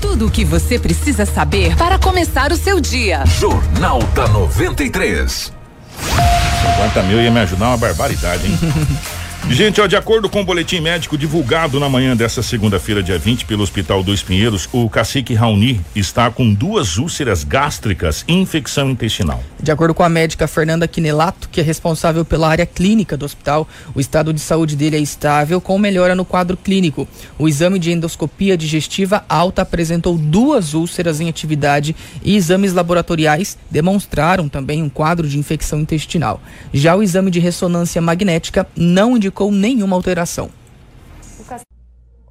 [0.00, 3.24] Tudo o que você precisa saber para começar o seu dia.
[3.38, 5.52] Jornal da 93.
[6.76, 8.58] 50 mil ia me ajudar uma barbaridade, hein?
[9.48, 13.46] Gente, ó, de acordo com o boletim médico divulgado na manhã dessa segunda-feira, dia 20,
[13.46, 19.42] pelo Hospital dos Pinheiros, o cacique Raoni está com duas úlceras gástricas e infecção intestinal.
[19.60, 23.66] De acordo com a médica Fernanda Quinelato, que é responsável pela área clínica do hospital,
[23.92, 27.08] o estado de saúde dele é estável, com melhora no quadro clínico.
[27.36, 34.48] O exame de endoscopia digestiva alta apresentou duas úlceras em atividade e exames laboratoriais demonstraram
[34.48, 36.40] também um quadro de infecção intestinal.
[36.72, 40.48] Já o exame de ressonância magnética não indicou nenhuma alteração.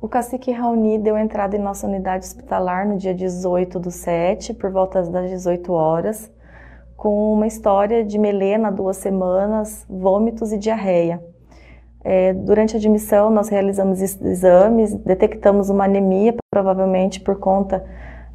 [0.02, 4.72] O cacique Raoni deu entrada em nossa unidade hospitalar no dia 18 do 7, por
[4.72, 6.32] volta das 18 horas,
[6.96, 11.22] com uma história de melena duas semanas, vômitos e diarreia.
[12.02, 17.84] É, durante a admissão, nós realizamos es- exames, detectamos uma anemia, provavelmente por conta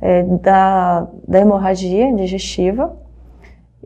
[0.03, 2.94] é, da, da hemorragia digestiva,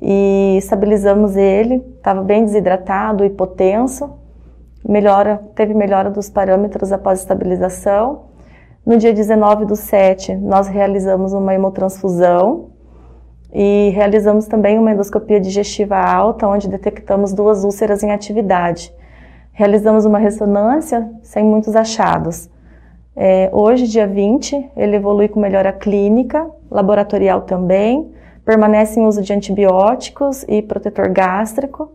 [0.02, 4.17] e estabilizamos ele, estava bem desidratado, hipotenso,
[4.88, 8.22] melhora, teve melhora dos parâmetros após estabilização.
[8.84, 12.70] No dia 19 do 7, nós realizamos uma hemotransfusão
[13.52, 18.92] e realizamos também uma endoscopia digestiva alta, onde detectamos duas úlceras em atividade.
[19.52, 22.48] Realizamos uma ressonância sem muitos achados.
[23.14, 28.10] É, hoje, dia 20, ele evolui com melhora clínica, laboratorial também,
[28.44, 31.92] permanece em uso de antibióticos e protetor gástrico,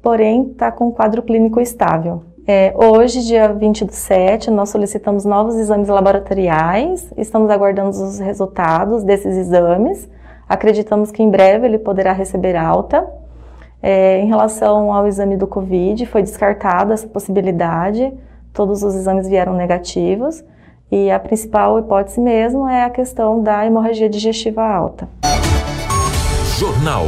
[0.00, 2.29] porém está com um quadro clínico estável.
[2.52, 9.04] É, hoje, dia 20 do 7, nós solicitamos novos exames laboratoriais, estamos aguardando os resultados
[9.04, 10.08] desses exames.
[10.48, 13.08] Acreditamos que em breve ele poderá receber alta.
[13.80, 18.12] É, em relação ao exame do Covid, foi descartada essa possibilidade,
[18.52, 20.42] Todos os exames vieram negativos
[20.90, 25.08] e a principal hipótese mesmo é a questão da hemorragia digestiva alta.
[26.58, 27.04] Jornal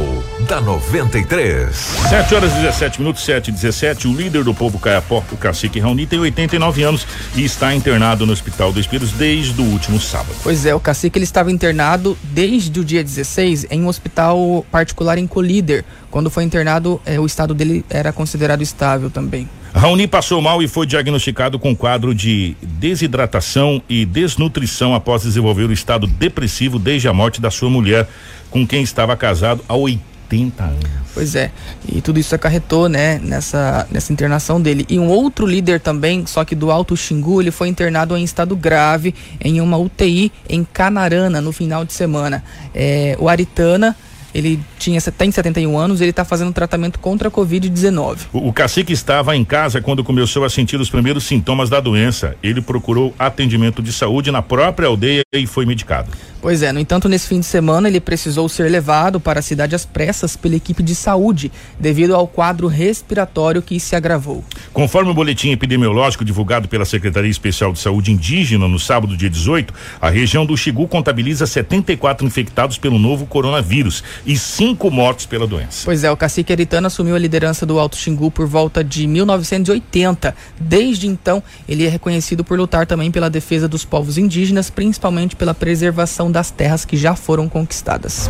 [0.53, 1.75] da 93.
[1.75, 4.07] 7 horas 17 minutos, 7 e 17.
[4.07, 8.33] O líder do povo caiapó, o cacique Raoni, tem 89 anos e está internado no
[8.33, 10.35] Hospital do Espíritos desde o último sábado.
[10.43, 15.17] Pois é, o cacique ele estava internado desde o dia 16 em um hospital particular
[15.17, 15.83] em Colíder.
[16.11, 19.49] Quando foi internado, eh, o estado dele era considerado estável também.
[19.73, 25.73] Raoni passou mal e foi diagnosticado com quadro de desidratação e desnutrição após desenvolver o
[25.73, 28.07] estado depressivo desde a morte da sua mulher,
[28.51, 31.03] com quem estava casado há 80 anos.
[31.13, 31.51] Pois é,
[31.87, 34.85] e tudo isso acarretou, né, nessa, nessa internação dele.
[34.89, 38.55] E um outro líder também, só que do Alto Xingu, ele foi internado em estado
[38.55, 42.43] grave em uma UTI em Canarana no final de semana.
[42.73, 43.95] É, o Aritana
[44.33, 48.17] ele tinha, tem 71 anos ele está fazendo tratamento contra a Covid-19.
[48.33, 52.35] O, o cacique estava em casa quando começou a sentir os primeiros sintomas da doença.
[52.41, 56.09] Ele procurou atendimento de saúde na própria aldeia e foi medicado.
[56.43, 59.75] Pois é, no entanto, nesse fim de semana ele precisou ser levado para a cidade
[59.75, 64.43] às pressas pela equipe de saúde, devido ao quadro respiratório que se agravou.
[64.73, 69.73] Conforme o boletim epidemiológico divulgado pela Secretaria Especial de Saúde Indígena no sábado, dia 18,
[70.01, 75.83] a região do Xigu contabiliza 74 infectados pelo novo coronavírus e cinco mortos pela doença.
[75.85, 80.35] Pois é, o cacique Eritano assumiu a liderança do Alto Xingu por volta de 1980.
[80.59, 85.53] Desde então, ele é reconhecido por lutar também pela defesa dos povos indígenas, principalmente pela
[85.53, 88.29] preservação das terras que já foram conquistadas.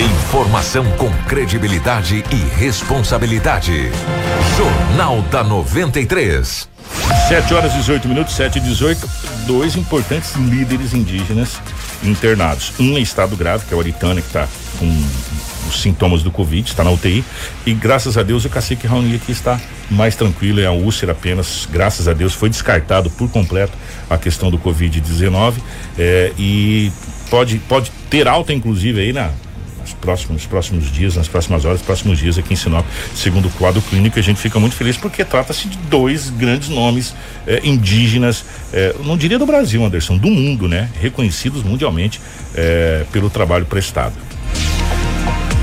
[0.00, 3.92] Informação com credibilidade e responsabilidade.
[4.56, 6.68] Jornal da 93.
[7.28, 9.08] 7 horas 18 minutos, 7 e 18.
[9.46, 11.60] Dois importantes líderes indígenas
[12.02, 12.72] internados.
[12.80, 14.86] Um em estado grave, que é o Aritana, que está com
[15.74, 17.24] os sintomas do Covid, está na UTI.
[17.66, 21.68] E graças a Deus o cacique Raoni aqui está mais tranquilo, é a úlcera apenas,
[21.70, 23.72] graças a Deus, foi descartado por completo
[24.08, 25.54] a questão do Covid-19
[25.98, 26.90] é, e
[27.28, 29.30] pode, pode ter alta, inclusive, aí na,
[29.82, 33.82] nos próximos, próximos dias, nas próximas horas, próximos dias aqui em Sinop, segundo o quadro
[33.82, 37.14] clínico, a gente fica muito feliz porque trata-se de dois grandes nomes
[37.46, 40.88] eh, indígenas, eh, não diria do Brasil, Anderson, do mundo, né?
[41.00, 42.20] Reconhecidos mundialmente
[42.54, 44.14] eh, pelo trabalho prestado.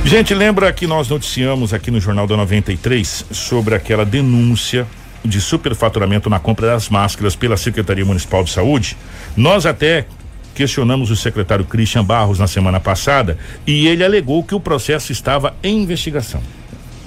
[0.05, 4.87] Gente, lembra que nós noticiamos aqui no Jornal da 93 sobre aquela denúncia
[5.23, 8.97] de superfaturamento na compra das máscaras pela Secretaria Municipal de Saúde?
[9.35, 10.07] Nós até
[10.55, 15.53] questionamos o secretário Christian Barros na semana passada e ele alegou que o processo estava
[15.61, 16.41] em investigação.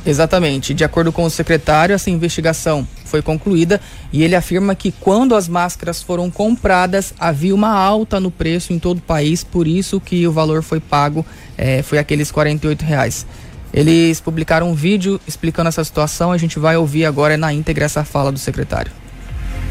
[0.05, 0.75] Exatamente.
[0.75, 3.81] De acordo com o secretário, essa investigação foi concluída
[4.13, 8.79] e ele afirma que quando as máscaras foram compradas havia uma alta no preço em
[8.79, 11.25] todo o país, por isso que o valor foi pago
[11.57, 13.27] é, foi aqueles 48 reais.
[13.73, 18.05] Eles publicaram um vídeo explicando essa situação, a gente vai ouvir agora na íntegra essa
[18.05, 18.93] fala do secretário.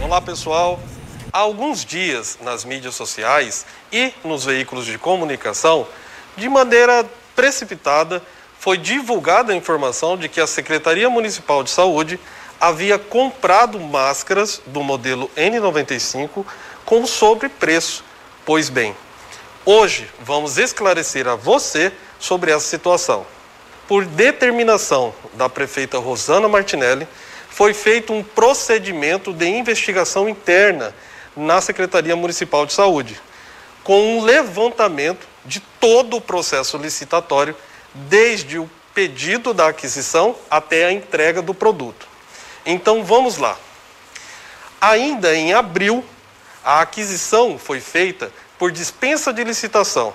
[0.01, 0.79] Olá pessoal,
[1.31, 5.85] há alguns dias nas mídias sociais e nos veículos de comunicação,
[6.35, 8.21] de maneira precipitada,
[8.61, 12.19] foi divulgada a informação de que a Secretaria Municipal de Saúde
[12.59, 16.45] havia comprado máscaras do modelo N95
[16.85, 18.03] com sobrepreço.
[18.45, 18.95] Pois bem,
[19.65, 23.25] hoje vamos esclarecer a você sobre essa situação.
[23.87, 27.07] Por determinação da prefeita Rosana Martinelli,
[27.49, 30.93] foi feito um procedimento de investigação interna
[31.35, 33.19] na Secretaria Municipal de Saúde,
[33.83, 37.55] com um levantamento de todo o processo licitatório
[37.93, 42.07] desde o pedido da aquisição até a entrega do produto.
[42.65, 43.57] Então vamos lá.
[44.79, 46.03] Ainda em abril,
[46.63, 50.13] a aquisição foi feita por dispensa de licitação,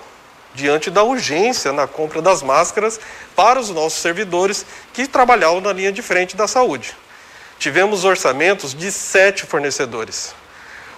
[0.53, 2.99] diante da urgência na compra das máscaras
[3.35, 6.95] para os nossos servidores que trabalhavam na linha de frente da saúde.
[7.59, 10.35] Tivemos orçamentos de sete fornecedores.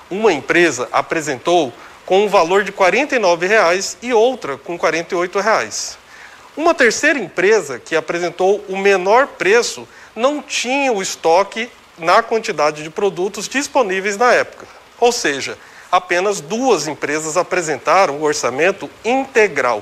[0.10, 1.72] Uma empresa apresentou
[2.06, 5.99] com um valor de R$ 49,00 e outra com R$ 48,00.
[6.60, 12.90] Uma terceira empresa que apresentou o menor preço não tinha o estoque na quantidade de
[12.90, 14.68] produtos disponíveis na época.
[15.00, 15.58] Ou seja,
[15.90, 19.82] apenas duas empresas apresentaram o orçamento integral,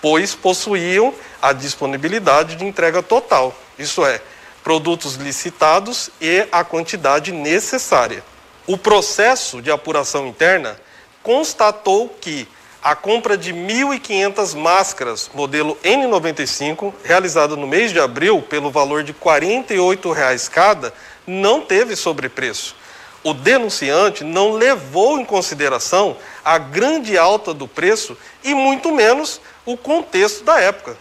[0.00, 4.20] pois possuíam a disponibilidade de entrega total, isso é,
[4.62, 8.22] produtos licitados e a quantidade necessária.
[8.64, 10.80] O processo de apuração interna
[11.20, 12.46] constatou que
[12.86, 19.10] a compra de 1.500 máscaras modelo N95, realizada no mês de abril pelo valor de
[19.10, 20.94] R$ 48,00 cada,
[21.26, 22.76] não teve sobrepreço.
[23.24, 29.76] O denunciante não levou em consideração a grande alta do preço e muito menos o
[29.76, 30.96] contexto da época.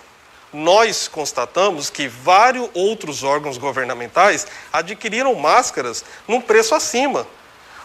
[0.51, 7.27] nós constatamos que vários outros órgãos governamentais adquiriram máscaras num preço acima.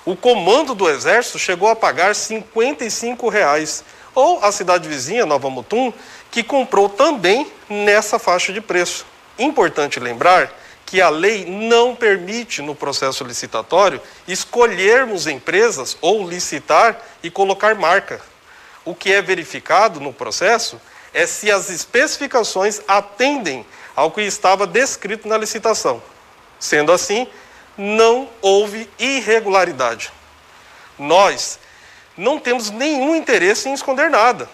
[0.05, 3.85] O comando do Exército chegou a pagar 55 reais,
[4.15, 5.93] ou a cidade vizinha, Nova Mutum,
[6.31, 9.07] que comprou também nessa faixa de preço.
[9.39, 10.53] Importante lembrar
[10.87, 18.21] que a lei não permite, no processo licitatório, escolhermos empresas ou licitar e colocar marca.
[18.85, 20.81] O que é verificado no processo
[21.15, 26.03] é se as especificações atendem ao que estava descrito na licitação.
[26.59, 27.29] Sendo assim,
[27.81, 30.13] não houve irregularidade.
[30.99, 31.59] Nós
[32.15, 34.51] não temos nenhum interesse em esconder nada.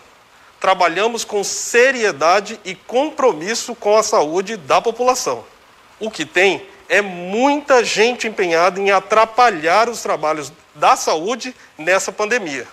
[0.61, 5.45] Trabalhamos com seriedade e compromisso com a saúde da população.
[5.99, 12.69] O que tem é muita gente empenhada em atrapalhar os trabalhos da saúde nessa pandemia.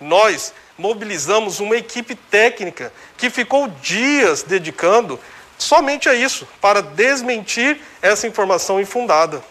[0.00, 5.18] Nós mobilizamos uma equipe técnica que ficou dias dedicando
[5.58, 9.42] somente a isso, para desmentir essa informação infundada.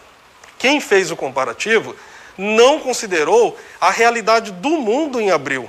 [0.62, 1.96] Quem fez o comparativo
[2.38, 5.68] não considerou a realidade do mundo em abril,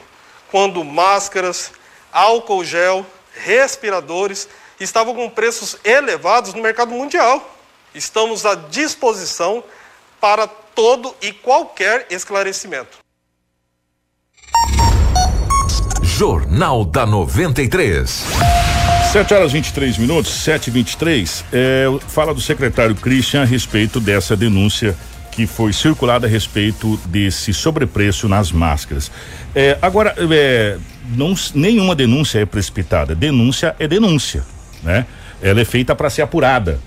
[0.51, 1.71] quando máscaras,
[2.11, 4.47] álcool gel, respiradores
[4.79, 7.57] estavam com preços elevados no mercado mundial.
[7.95, 9.63] Estamos à disposição
[10.21, 12.99] para todo e qualquer esclarecimento.
[16.03, 18.25] Jornal da 93.
[19.13, 24.35] 7 horas 23 minutos, 7 e 23 é, Fala do secretário Christian a respeito dessa
[24.35, 24.95] denúncia
[25.31, 29.11] que foi circulada a respeito desse sobrepreço nas máscaras.
[29.53, 30.79] É, agora, é,
[31.15, 33.13] não, nenhuma denúncia é precipitada.
[33.13, 34.43] Denúncia é denúncia,
[34.81, 35.05] né?
[35.43, 36.79] Ela é feita para ser apurada.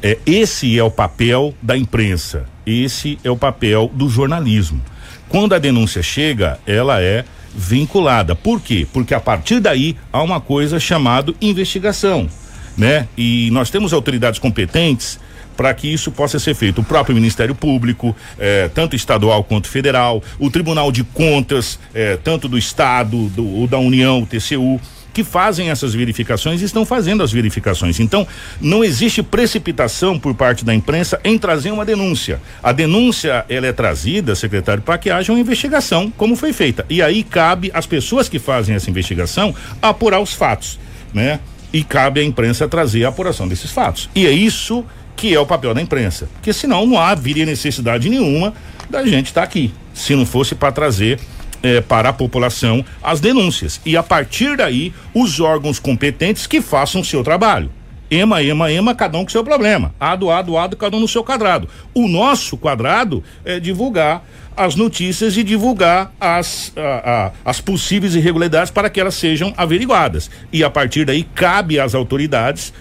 [0.00, 2.44] É, esse é o papel da imprensa.
[2.64, 4.80] Esse é o papel do jornalismo.
[5.28, 7.24] Quando a denúncia chega, ela é
[7.54, 8.34] vinculada.
[8.34, 8.86] Por quê?
[8.92, 12.28] Porque a partir daí há uma coisa chamada investigação,
[12.76, 13.08] né?
[13.16, 15.18] E nós temos autoridades competentes
[15.56, 16.80] para que isso possa ser feito.
[16.80, 22.48] O próprio Ministério Público, eh, tanto estadual quanto federal, o Tribunal de Contas, eh, tanto
[22.48, 24.80] do Estado, do, da União, o TCU
[25.12, 28.00] que fazem essas verificações e estão fazendo as verificações.
[28.00, 28.26] Então,
[28.60, 32.40] não existe precipitação por parte da imprensa em trazer uma denúncia.
[32.62, 36.84] A denúncia, ela é trazida, secretário, para que haja uma investigação, como foi feita.
[36.88, 40.78] E aí cabe às pessoas que fazem essa investigação apurar os fatos,
[41.12, 41.40] né?
[41.72, 44.10] E cabe à imprensa trazer a apuração desses fatos.
[44.14, 44.84] E é isso
[45.16, 46.28] que é o papel da imprensa.
[46.34, 48.52] Porque senão não haveria necessidade nenhuma
[48.90, 49.72] da gente estar tá aqui.
[49.94, 51.18] Se não fosse para trazer
[51.62, 53.80] eh, para a população as denúncias.
[53.84, 57.70] E a partir daí, os órgãos competentes que façam o seu trabalho.
[58.10, 59.94] Ema, ema, ema, cada um com seu problema.
[59.98, 61.66] Ado, ado, ado, cada um no seu quadrado.
[61.94, 64.22] O nosso quadrado é divulgar
[64.54, 66.74] as notícias e divulgar as,
[67.42, 70.30] as possíveis irregularidades para que elas sejam averiguadas.
[70.52, 72.72] E a partir daí cabe às autoridades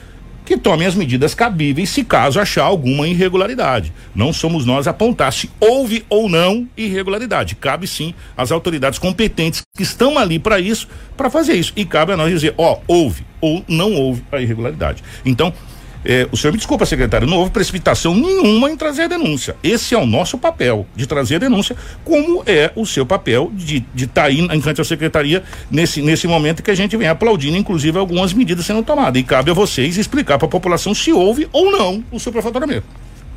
[0.46, 3.94] que tomem as medidas cabíveis se caso achar alguma irregularidade.
[4.14, 7.56] Não somos nós apontar se houve ou não irregularidade.
[7.56, 11.74] Cabe sim às autoridades competentes que estão ali para isso, para fazer isso.
[11.76, 15.04] E cabe a nós dizer, ó, houve ou não houve a irregularidade.
[15.26, 15.54] Então,
[16.04, 19.56] é, o senhor me desculpa, secretário, não houve precipitação nenhuma em trazer a denúncia.
[19.64, 23.86] Esse é o nosso papel, de trazer a denúncia, como é o seu papel de
[23.96, 27.58] estar tá aí em frente à secretaria nesse, nesse momento que a gente vem aplaudindo,
[27.58, 29.22] inclusive, algumas medidas sendo tomadas.
[29.22, 32.86] E cabe a vocês explicar para a população se houve ou não o superfaturamento.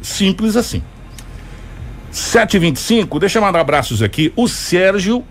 [0.00, 0.82] Simples assim.
[2.10, 4.32] 725, deixa eu mandar abraços aqui.
[4.36, 5.24] O Sérgio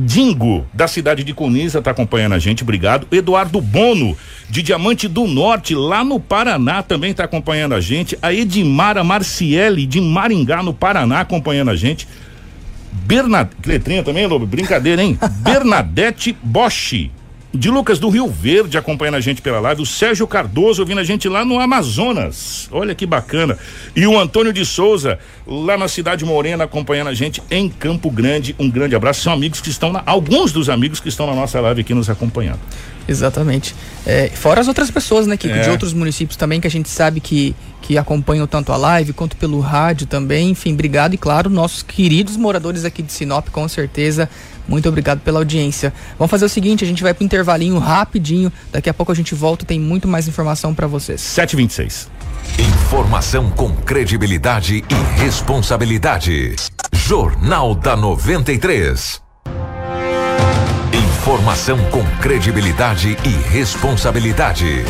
[0.00, 3.08] Dingo, da cidade de Cuniza, está acompanhando a gente, obrigado.
[3.10, 4.16] Eduardo Bono,
[4.48, 8.16] de Diamante do Norte, lá no Paraná, também está acompanhando a gente.
[8.22, 12.06] A Edmara Marciele, de Maringá, no Paraná, acompanhando a gente.
[12.92, 15.18] Bernadette, letrinha também, Lobo, brincadeira, hein?
[15.42, 17.10] Bernadette Bosch,
[17.52, 21.04] de Lucas do Rio Verde acompanhando a gente pela live, o Sérgio Cardoso ouvindo a
[21.04, 22.68] gente lá no Amazonas.
[22.70, 23.56] Olha que bacana.
[23.96, 28.54] E o Antônio de Souza, lá na cidade Morena, acompanhando a gente em Campo Grande.
[28.58, 29.22] Um grande abraço.
[29.22, 32.10] São amigos que estão na, alguns dos amigos que estão na nossa live aqui nos
[32.10, 32.60] acompanhando.
[33.08, 33.74] Exatamente.
[34.06, 35.62] É, fora as outras pessoas, né, Kiko, é.
[35.62, 39.34] de outros municípios também que a gente sabe que, que acompanham tanto a live quanto
[39.36, 40.50] pelo rádio também.
[40.50, 41.14] Enfim, obrigado.
[41.14, 44.28] E claro, nossos queridos moradores aqui de Sinop, com certeza.
[44.68, 45.92] Muito obrigado pela audiência.
[46.18, 48.52] Vamos fazer o seguinte, a gente vai pro intervalinho rapidinho.
[48.70, 51.20] Daqui a pouco a gente volta, tem muito mais informação para vocês.
[51.20, 52.10] 726.
[52.58, 56.54] Informação com credibilidade e responsabilidade.
[56.92, 59.27] Jornal da 93.
[61.18, 64.84] Informação com credibilidade e responsabilidade.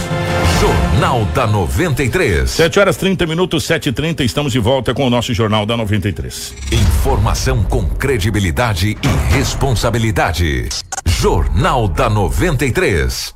[0.61, 2.51] Jornal da 93.
[2.51, 5.77] 7 horas 30 minutos, 7 e 30 estamos de volta com o nosso Jornal da
[5.77, 6.55] 93.
[6.71, 10.69] Informação com credibilidade e responsabilidade.
[11.07, 13.35] Jornal da 93.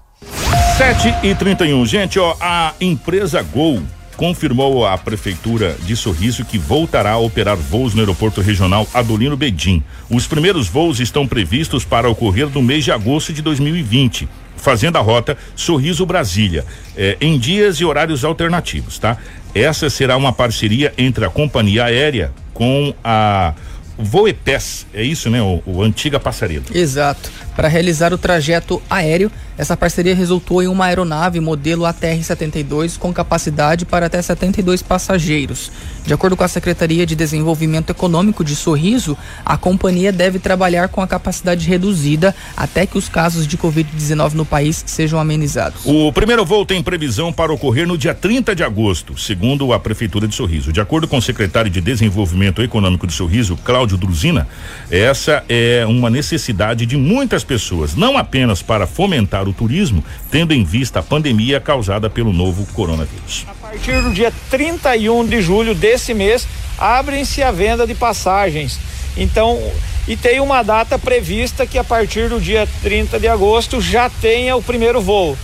[0.76, 3.82] 7 e 31 Gente, ó, a empresa Gol
[4.22, 9.82] confirmou à Prefeitura de Sorriso que voltará a operar voos no Aeroporto Regional Adolino Bedim.
[10.08, 15.00] Os primeiros voos estão previstos para ocorrer no mês de agosto de 2020 fazendo a
[15.00, 16.64] rota Sorriso Brasília,
[16.96, 19.18] eh, em dias e horários alternativos, tá?
[19.52, 23.54] Essa será uma parceria entre a companhia aérea com a
[23.98, 25.42] Voepes, é isso, né?
[25.42, 26.66] O, o antiga passaredo.
[26.72, 27.28] Exato.
[27.54, 33.84] Para realizar o trajeto aéreo, essa parceria resultou em uma aeronave modelo ATR-72 com capacidade
[33.84, 35.70] para até 72 passageiros.
[36.04, 41.00] De acordo com a Secretaria de Desenvolvimento Econômico de Sorriso, a companhia deve trabalhar com
[41.00, 45.82] a capacidade reduzida até que os casos de Covid-19 no país sejam amenizados.
[45.84, 50.26] O primeiro voo tem previsão para ocorrer no dia 30 de agosto, segundo a Prefeitura
[50.26, 50.72] de Sorriso.
[50.72, 54.48] De acordo com o secretário de Desenvolvimento Econômico de Sorriso, Cláudio Druzina,
[54.90, 60.64] essa é uma necessidade de muitas pessoas, não apenas para fomentar o turismo, tendo em
[60.64, 63.46] vista a pandemia causada pelo novo coronavírus.
[63.48, 66.46] A partir do dia 31 de julho desse mês,
[66.78, 68.78] abrem-se a venda de passagens.
[69.16, 69.60] Então,
[70.08, 74.56] e tem uma data prevista que a partir do dia 30 de agosto já tenha
[74.56, 75.36] o primeiro voo.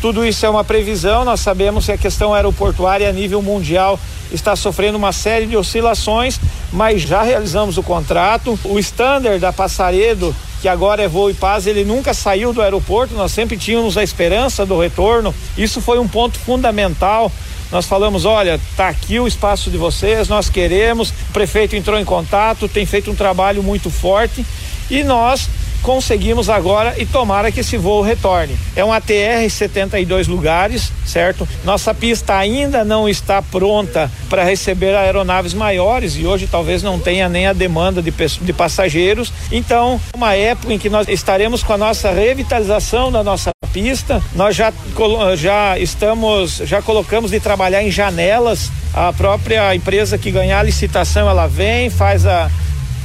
[0.00, 3.98] Tudo isso é uma previsão, nós sabemos que a questão aeroportuária a nível mundial
[4.30, 6.38] está sofrendo uma série de oscilações,
[6.72, 8.58] mas já realizamos o contrato.
[8.64, 13.14] O standard da Passaredo, que agora é voo e paz, ele nunca saiu do aeroporto,
[13.14, 15.34] nós sempre tínhamos a esperança do retorno.
[15.56, 17.32] Isso foi um ponto fundamental.
[17.72, 21.10] Nós falamos, olha, tá aqui o espaço de vocês, nós queremos.
[21.10, 24.46] O prefeito entrou em contato, tem feito um trabalho muito forte
[24.90, 25.48] e nós
[25.82, 28.56] conseguimos agora e tomara que esse voo retorne.
[28.74, 31.48] É um ATR 72 lugares, certo?
[31.64, 37.28] Nossa pista ainda não está pronta para receber aeronaves maiores e hoje talvez não tenha
[37.28, 39.32] nem a demanda de, de passageiros.
[39.50, 44.56] Então, uma época em que nós estaremos com a nossa revitalização da nossa pista, nós
[44.56, 44.72] já,
[45.36, 48.70] já estamos, já colocamos de trabalhar em janelas.
[48.92, 52.50] A própria empresa que ganhar a licitação, ela vem, faz a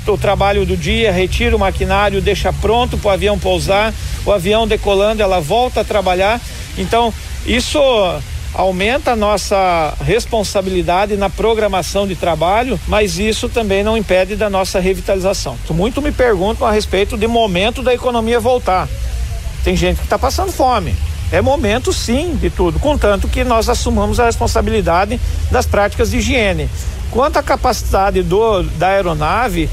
[0.07, 3.93] o trabalho do dia, retira o maquinário, deixa pronto para o avião pousar,
[4.25, 6.39] o avião decolando, ela volta a trabalhar.
[6.77, 7.13] Então,
[7.45, 7.79] isso
[8.53, 14.79] aumenta a nossa responsabilidade na programação de trabalho, mas isso também não impede da nossa
[14.79, 15.57] revitalização.
[15.71, 18.87] Muito me perguntam a respeito de momento da economia voltar.
[19.63, 20.93] Tem gente que está passando fome.
[21.31, 26.69] É momento sim de tudo, contanto que nós assumamos a responsabilidade das práticas de higiene.
[27.09, 29.67] Quanto à capacidade do, da aeronave,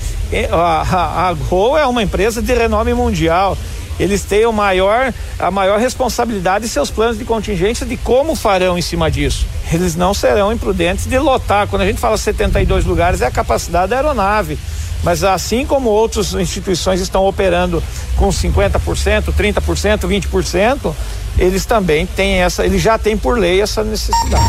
[0.50, 3.56] a, a, a Gol é uma empresa de renome mundial.
[3.98, 8.78] Eles têm o maior, a maior responsabilidade em seus planos de contingência de como farão
[8.78, 9.46] em cima disso.
[9.70, 11.66] Eles não serão imprudentes de lotar.
[11.68, 14.58] Quando a gente fala 72 lugares, é a capacidade da aeronave.
[15.02, 17.82] Mas assim como outras instituições estão operando
[18.16, 20.94] com 50%, 30%, 20%,
[21.38, 24.44] eles também têm essa, eles já têm por lei essa necessidade.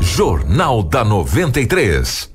[0.00, 2.29] Jornal da 93.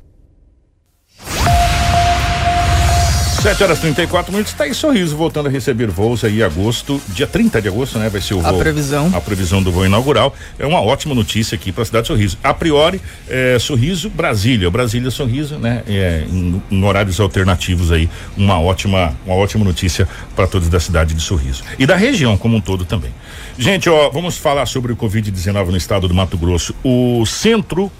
[3.46, 7.28] 7 horas 34 minutos, está aí Sorriso voltando a receber voos aí em agosto, dia
[7.28, 8.10] 30 de agosto, né?
[8.10, 8.56] Vai ser o voo.
[8.56, 9.12] A previsão.
[9.14, 10.34] A previsão do voo inaugural.
[10.58, 12.39] É uma ótima notícia aqui para a cidade de Sorriso.
[12.43, 14.68] A priori, é, Sorriso, Brasília.
[14.72, 15.84] Brasília Sorriso, né?
[15.88, 18.10] É, em, em, horários alternativos aí.
[18.36, 21.64] Uma ótima, uma ótima notícia para todos da cidade de Sorriso.
[21.78, 23.14] E da região como um todo também.
[23.60, 26.74] Gente, ó, vamos falar sobre o Covid-19 no estado do Mato Grosso.
[26.84, 27.91] O centro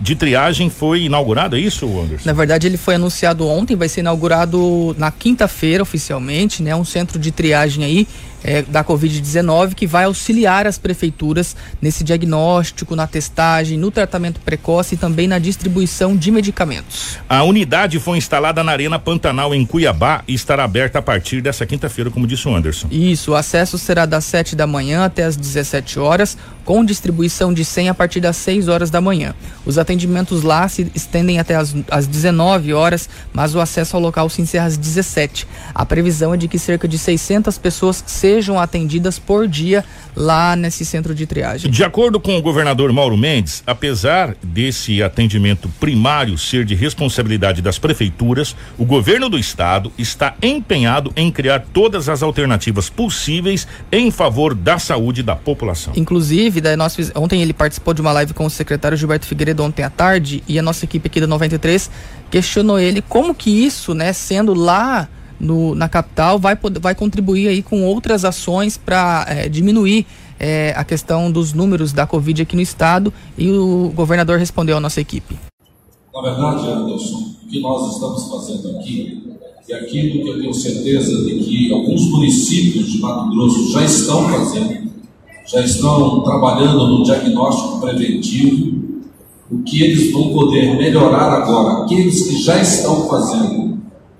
[0.00, 2.24] de triagem foi inaugurado, é isso, Anderson?
[2.24, 6.74] Na verdade, ele foi anunciado ontem, vai ser inaugurado na quinta-feira oficialmente, né?
[6.74, 8.08] Um centro de triagem aí
[8.42, 14.94] é, da Covid-19 que vai auxiliar as prefeituras nesse diagnóstico, na testagem, no tratamento precoce
[14.94, 17.18] e também na distribuição de medicamentos.
[17.28, 21.66] A unidade foi instalada na Arena Pantanal em Cuiabá e estará aberta a partir dessa
[21.66, 22.88] quinta-feira, como disse o Anderson.
[22.90, 27.64] Isso, o acesso será das 7 da manhã até as 17 horas, com distribuição de
[27.64, 29.34] 100 a partir das 6 horas da manhã.
[29.64, 34.28] Os atendimentos lá se estendem até as, as 19 horas, mas o acesso ao local
[34.28, 35.46] se encerra às 17.
[35.74, 38.27] A previsão é de que cerca de 600 pessoas sejam
[38.58, 41.70] atendidas por dia lá nesse centro de triagem.
[41.70, 47.78] De acordo com o governador Mauro Mendes, apesar desse atendimento primário ser de responsabilidade das
[47.78, 54.54] prefeituras, o governo do estado está empenhado em criar todas as alternativas possíveis em favor
[54.54, 55.92] da saúde da população.
[55.96, 59.62] Inclusive, daí nós fiz, ontem ele participou de uma live com o secretário Gilberto Figueiredo
[59.62, 61.90] ontem à tarde e a nossa equipe aqui da 93
[62.30, 65.08] questionou ele como que isso, né, sendo lá
[65.40, 70.06] no, na capital vai, vai contribuir aí com outras ações para é, diminuir
[70.38, 74.80] é, a questão dos números da Covid aqui no estado e o governador respondeu à
[74.80, 75.36] nossa equipe.
[76.14, 79.28] Na verdade, Anderson, o que nós estamos fazendo aqui
[79.68, 84.28] é aquilo que eu tenho certeza de que alguns municípios de Mato Grosso já estão
[84.28, 84.90] fazendo,
[85.46, 88.78] já estão trabalhando no diagnóstico preventivo.
[89.50, 93.67] O que eles vão poder melhorar agora, aqueles que já estão fazendo,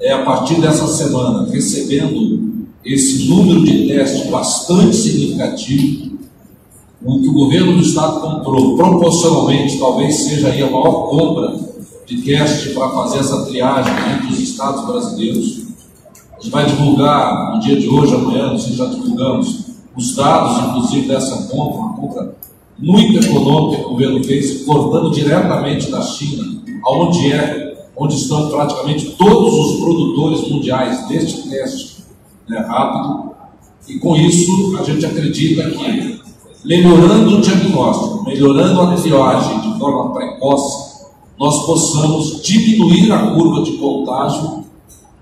[0.01, 6.19] é a partir dessa semana, recebendo esse número de testes bastante significativo,
[7.05, 11.59] o que o governo do estado comprou proporcionalmente, talvez seja aí a maior compra
[12.07, 15.69] de teste para fazer essa triagem entre os estados brasileiros.
[16.33, 21.09] A gente vai divulgar no dia de hoje, amanhã, nós já divulgamos os dados, inclusive,
[21.09, 22.37] dessa compra, uma compra
[22.79, 27.68] muito econômica que o governo fez, cortando diretamente da China, aonde é,
[27.99, 32.05] onde estão praticamente todos os produtores mundiais deste teste
[32.49, 33.33] né, rápido.
[33.89, 36.21] E com isso, a gente acredita que,
[36.65, 41.07] melhorando o diagnóstico, melhorando a triagem de forma precoce,
[41.39, 44.65] nós possamos diminuir a curva de contágio,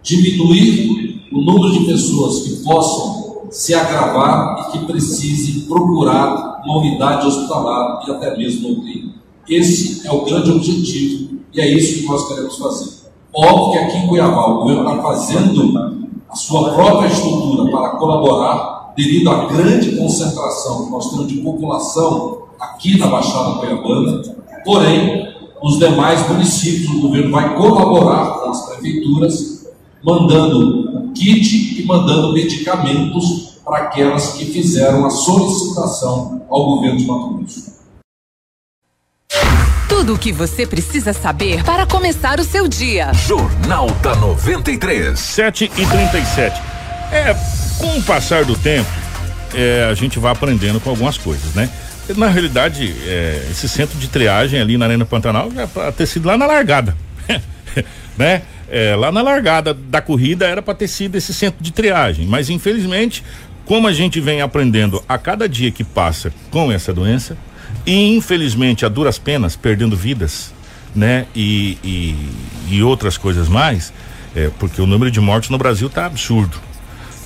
[0.02, 7.26] diminuir o número de pessoas que possam se agravar e que precise procurar uma unidade
[7.26, 9.14] hospitalar e até mesmo UTI.
[9.48, 12.90] Esse é o grande objetivo e é isso que nós queremos fazer.
[13.34, 18.92] Óbvio que aqui em Cuiabá o governo está fazendo a sua própria estrutura para colaborar
[18.96, 24.22] devido à grande concentração que nós temos de população aqui na Baixada Cuiabana,
[24.64, 29.66] porém, os demais municípios, o governo vai colaborar com as prefeituras,
[30.02, 37.06] mandando o kit e mandando medicamentos para aquelas que fizeram a solicitação ao governo de
[37.06, 37.76] Mato Grosso.
[39.88, 43.12] Tudo o que você precisa saber para começar o seu dia.
[43.14, 45.18] Jornal da 93.
[45.18, 46.60] 7 e 37.
[47.12, 47.34] É,
[47.78, 48.90] com o passar do tempo,
[49.54, 51.70] é, a gente vai aprendendo com algumas coisas, né?
[52.16, 56.26] Na realidade, é, esse centro de triagem ali na Arena Pantanal já para ter sido
[56.26, 56.96] lá na largada,
[58.18, 58.42] né?
[58.68, 62.50] É, lá na largada da corrida era para ter sido esse centro de triagem, mas
[62.50, 63.22] infelizmente,
[63.64, 67.36] como a gente vem aprendendo a cada dia que passa com essa doença,
[67.86, 70.52] e infelizmente a duras penas, perdendo vidas,
[70.94, 71.26] né?
[71.34, 73.92] E, e, e outras coisas mais,
[74.34, 76.58] é, porque o número de mortes no Brasil tá absurdo.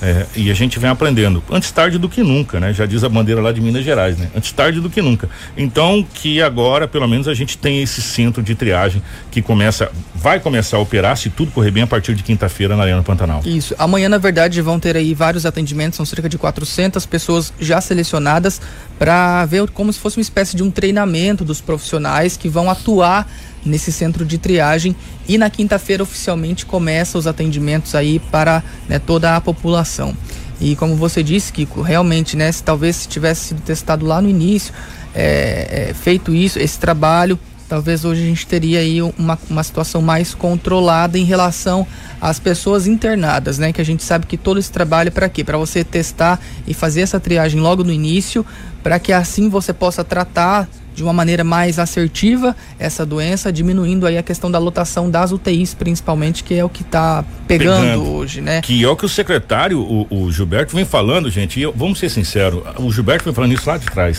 [0.01, 1.43] É, e a gente vem aprendendo.
[1.51, 2.73] Antes tarde do que nunca, né?
[2.73, 4.29] Já diz a bandeira lá de Minas Gerais, né?
[4.35, 5.29] Antes tarde do que nunca.
[5.55, 10.39] Então, que agora, pelo menos, a gente tem esse centro de triagem que começa, vai
[10.39, 13.41] começar a operar, se tudo correr bem, a partir de quinta-feira na Arena Pantanal.
[13.45, 13.75] Isso.
[13.77, 18.59] Amanhã, na verdade, vão ter aí vários atendimentos, são cerca de 400 pessoas já selecionadas
[18.97, 23.27] para ver como se fosse uma espécie de um treinamento dos profissionais que vão atuar
[23.65, 24.95] nesse centro de triagem
[25.27, 30.15] e na quinta-feira oficialmente começa os atendimentos aí para né, toda a população.
[30.59, 34.29] E como você disse, Kiko, realmente, né, se talvez se tivesse sido testado lá no
[34.29, 34.73] início,
[35.13, 40.01] é, é, feito isso, esse trabalho, talvez hoje a gente teria aí uma, uma situação
[40.01, 41.87] mais controlada em relação
[42.19, 43.71] às pessoas internadas, né?
[43.71, 45.41] Que a gente sabe que todo esse trabalho é para quê?
[45.41, 48.45] Para você testar e fazer essa triagem logo no início,
[48.83, 54.17] para que assim você possa tratar de uma maneira mais assertiva essa doença, diminuindo aí
[54.17, 58.41] a questão da lotação das UTIs, principalmente, que é o que está pegando, pegando, hoje,
[58.41, 58.61] né?
[58.61, 61.99] Que é o que o secretário, o, o Gilberto, vem falando, gente, e eu, vamos
[61.99, 64.17] ser sinceros, o Gilberto vem falando isso lá de trás.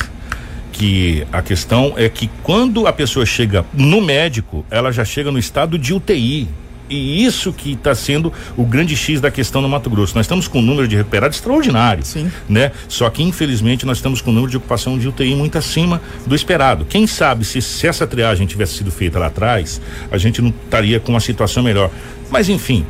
[0.73, 5.39] Que a questão é que quando a pessoa chega no médico, ela já chega no
[5.39, 6.49] estado de UTI.
[6.93, 10.15] E isso que está sendo o grande X da questão no Mato Grosso.
[10.15, 12.05] Nós estamos com um número de recuperados extraordinário.
[12.05, 12.31] Sim.
[12.47, 12.71] Né?
[12.87, 16.35] Só que, infelizmente, nós estamos com um número de ocupação de UTI muito acima do
[16.35, 16.85] esperado.
[16.85, 19.81] Quem sabe se, se essa triagem tivesse sido feita lá atrás,
[20.11, 21.91] a gente não estaria com uma situação melhor.
[22.31, 22.85] Mas, enfim,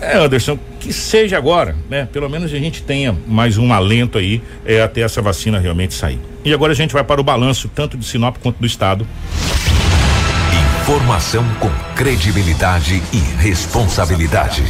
[0.00, 2.08] é, Anderson, que seja agora, né?
[2.10, 6.18] Pelo menos a gente tenha mais um alento aí é, até essa vacina realmente sair.
[6.44, 9.06] E agora a gente vai para o balanço, tanto de Sinop quanto do Estado.
[10.82, 14.64] Informação com credibilidade e responsabilidade.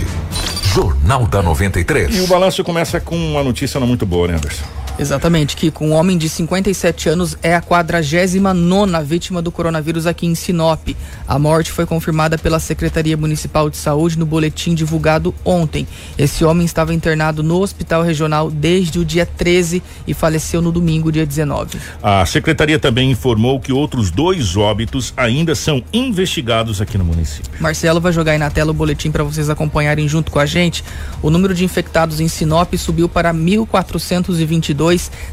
[0.63, 2.15] Jornal da 93.
[2.15, 4.82] E o balanço começa com uma notícia não muito boa, né, Anderson?
[4.99, 10.27] Exatamente, que com um homem de 57 anos é a 49 vítima do coronavírus aqui
[10.27, 10.89] em Sinop.
[11.27, 15.87] A morte foi confirmada pela Secretaria Municipal de Saúde no boletim divulgado ontem.
[16.19, 21.11] Esse homem estava internado no Hospital Regional desde o dia 13 e faleceu no domingo,
[21.11, 21.79] dia 19.
[22.03, 27.51] A secretaria também informou que outros dois óbitos ainda são investigados aqui no município.
[27.61, 30.85] Marcelo vai jogar aí na tela o boletim para vocês acompanharem junto com a gente.
[31.23, 34.82] O número de infectados em Sinop subiu para 1.422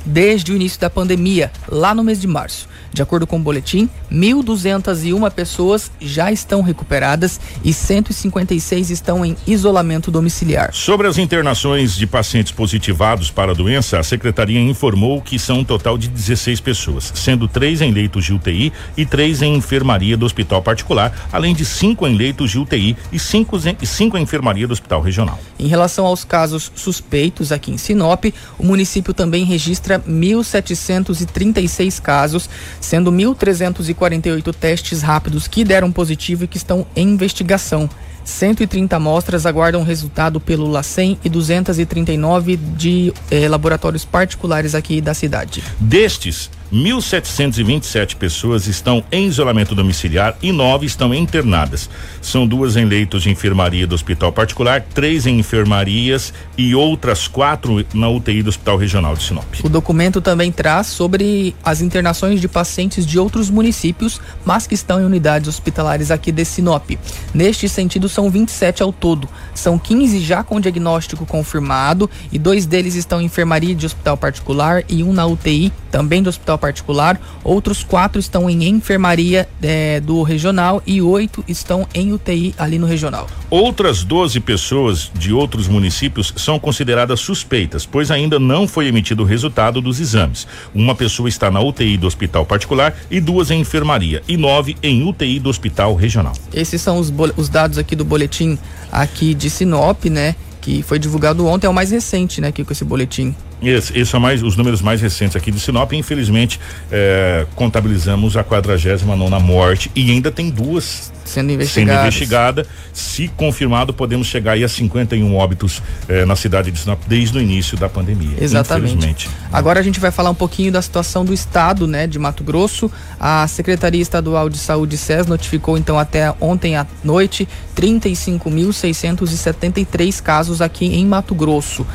[0.05, 2.67] desde o início da pandemia, lá no mês de março.
[2.91, 10.09] De acordo com o boletim, 1.201 pessoas já estão recuperadas e 156 estão em isolamento
[10.09, 10.73] domiciliar.
[10.73, 15.63] Sobre as internações de pacientes positivados para a doença, a secretaria informou que são um
[15.63, 20.25] total de 16 pessoas, sendo três em leitos de UTI e três em enfermaria do
[20.25, 24.73] hospital particular, além de cinco em leitos de UTI e cinco, cinco em enfermaria do
[24.73, 25.39] hospital regional.
[25.57, 28.25] Em relação aos casos suspeitos aqui em Sinop,
[28.57, 32.49] o município também registra 1.736 casos,
[32.79, 37.89] sendo 1.348 testes rápidos que deram positivo e que estão em investigação.
[38.23, 45.63] 130 amostras aguardam resultado pelo LACEN e 239 de eh, laboratórios particulares aqui da cidade.
[45.79, 51.89] Destes, 1.727 pessoas estão em isolamento domiciliar e nove estão internadas.
[52.21, 57.83] São duas em leitos de enfermaria do hospital particular, três em enfermarias e outras quatro
[57.93, 59.45] na UTI do Hospital Regional de Sinop.
[59.63, 65.01] O documento também traz sobre as internações de pacientes de outros municípios, mas que estão
[65.01, 66.91] em unidades hospitalares aqui de Sinop.
[67.33, 69.27] Neste sentido, são 27 ao todo.
[69.55, 74.83] São 15 já com diagnóstico confirmado e dois deles estão em enfermaria de hospital particular
[74.89, 80.21] e um na UTI, também do hospital particular, outros quatro estão em enfermaria é, do
[80.21, 83.27] regional e oito estão em UTI ali no regional.
[83.49, 89.25] Outras 12 pessoas de outros municípios são consideradas suspeitas, pois ainda não foi emitido o
[89.25, 90.47] resultado dos exames.
[90.73, 95.07] Uma pessoa está na UTI do hospital particular e duas em enfermaria e nove em
[95.07, 96.33] UTI do hospital regional.
[96.53, 98.57] Esses são os, os dados aqui do boletim
[98.91, 100.35] aqui de Sinop, né?
[100.61, 102.49] Que foi divulgado ontem, é o mais recente, né?
[102.49, 103.35] Aqui com esse boletim.
[103.61, 105.91] Esse, esses são mais os números mais recentes aqui de Sinop.
[105.93, 106.59] Infelizmente,
[106.91, 111.93] é, contabilizamos a 49 nona morte e ainda tem duas sendo investigadas.
[111.93, 112.65] Sendo investigada.
[112.91, 117.41] Se confirmado, podemos chegar aí a 51 óbitos eh, na cidade de Sinop desde o
[117.41, 118.35] início da pandemia.
[118.39, 119.29] Exatamente.
[119.53, 122.91] Agora a gente vai falar um pouquinho da situação do estado, né, de Mato Grosso.
[123.19, 130.87] A Secretaria Estadual de Saúde SES notificou então até ontem à noite 35.673 casos aqui
[130.87, 131.85] em Mato Grosso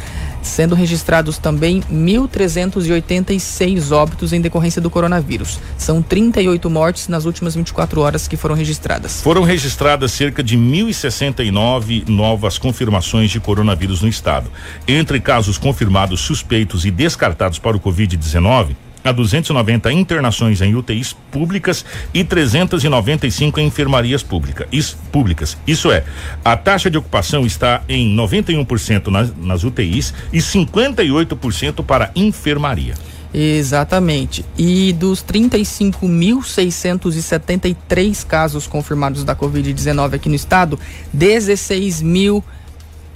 [0.45, 5.59] sendo registrados também 1.386 óbitos em decorrência do coronavírus.
[5.77, 9.23] São 38 mortes nas últimas 24 horas que foram registradas.
[9.23, 14.51] Foram registradas cerca de 1.069 novas confirmações de coronavírus no estado.
[14.87, 21.85] Entre casos confirmados, suspeitos e descartados para o Covid-19, a 290 internações em UTIs públicas
[22.13, 25.59] e 395 em enfermarias pública, is, públicas.
[25.67, 26.05] Isso é,
[26.43, 32.95] a taxa de ocupação está em 91% nas, nas UTIs e 58% para enfermaria.
[33.35, 34.43] Exatamente.
[34.57, 40.79] E dos 35.673 casos confirmados da Covid-19 aqui no estado,
[41.13, 42.45] 16 mil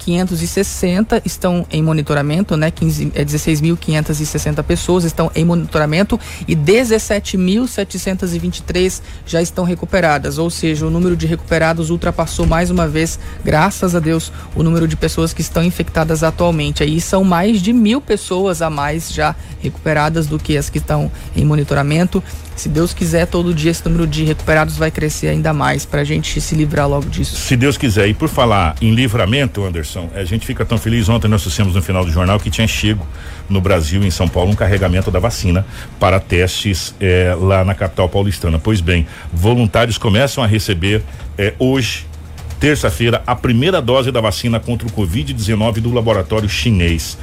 [0.09, 2.71] 560 estão em monitoramento, né?
[2.71, 10.91] 15, é 16.560 pessoas estão em monitoramento e 17.723 já estão recuperadas, ou seja, o
[10.91, 15.43] número de recuperados ultrapassou mais uma vez, graças a Deus, o número de pessoas que
[15.43, 16.83] estão infectadas atualmente.
[16.83, 21.13] Aí são mais de mil pessoas a mais já recuperadas do que as que estão
[21.37, 22.25] em monitoramento.
[22.59, 26.05] Se Deus quiser, todo dia esse número de recuperados vai crescer ainda mais para a
[26.05, 27.37] gente se livrar logo disso.
[27.37, 28.09] Se Deus quiser.
[28.09, 31.09] E por falar em livramento, Anderson, a gente fica tão feliz.
[31.09, 33.07] Ontem nós dissemos no final do jornal que tinha chego
[33.49, 35.65] no Brasil, em São Paulo, um carregamento da vacina
[36.01, 38.59] para testes eh, lá na capital paulistana.
[38.59, 41.01] Pois bem, voluntários começam a receber
[41.39, 42.09] eh, hoje
[42.59, 47.17] terça-feira a primeira dose da vacina contra o Covid-19 do laboratório chinês.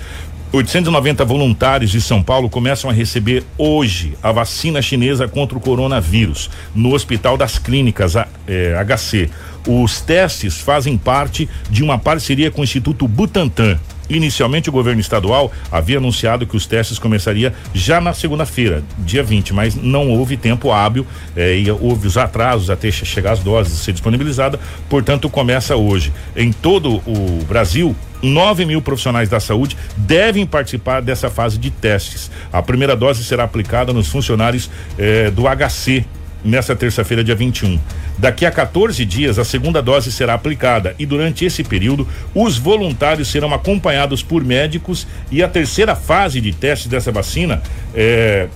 [0.55, 6.49] 890 voluntários de São Paulo começam a receber hoje a vacina chinesa contra o coronavírus
[6.73, 9.29] no Hospital das Clínicas a, é, HC.
[9.67, 13.77] Os testes fazem parte de uma parceria com o Instituto Butantan.
[14.09, 19.53] Inicialmente, o governo estadual havia anunciado que os testes começariam já na segunda-feira, dia 20,
[19.53, 23.93] mas não houve tempo hábil eh, e houve os atrasos até chegar as doses ser
[23.93, 26.13] disponibilizada, portanto, começa hoje.
[26.35, 27.95] Em todo o Brasil,
[28.25, 32.31] 9 mil profissionais da saúde devem participar dessa fase de testes.
[32.51, 36.05] A primeira dose será aplicada nos funcionários eh, do HC
[36.43, 37.79] nessa terça-feira, dia 21.
[38.17, 43.27] Daqui a 14 dias, a segunda dose será aplicada e durante esse período, os voluntários
[43.27, 47.61] serão acompanhados por médicos e a terceira fase de teste dessa vacina
[47.93, 48.47] é,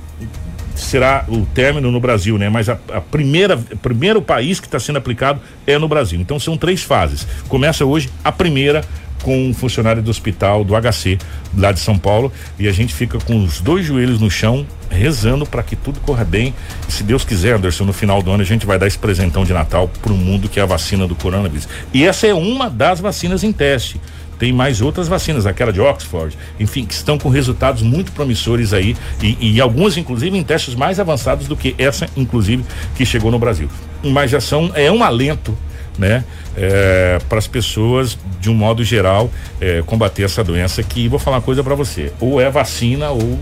[0.76, 2.48] será o término no Brasil, né?
[2.48, 6.20] Mas a, a primeira, primeiro país que está sendo aplicado é no Brasil.
[6.22, 7.28] Então são três fases.
[7.48, 8.84] Começa hoje a primeira
[9.24, 11.18] com um funcionário do hospital do HC
[11.58, 15.46] lá de São Paulo e a gente fica com os dois joelhos no chão rezando
[15.46, 16.54] para que tudo corra bem
[16.88, 19.44] e se Deus quiser, Anderson, no final do ano a gente vai dar esse presentão
[19.44, 21.68] de Natal para o mundo que é a vacina do coronavírus.
[21.94, 24.00] E essa é uma das vacinas em teste.
[24.40, 28.96] Tem mais outras vacinas, aquela de Oxford, enfim, que estão com resultados muito promissores aí
[29.22, 32.64] e, e algumas, inclusive, em testes mais avançados do que essa, inclusive,
[32.96, 33.68] que chegou no Brasil.
[34.02, 35.56] Mas já são, é um alento
[36.00, 36.24] né?
[36.58, 39.30] É, para as pessoas, de um modo geral,
[39.60, 43.38] é, combater essa doença que, vou falar uma coisa para você, ou é vacina ou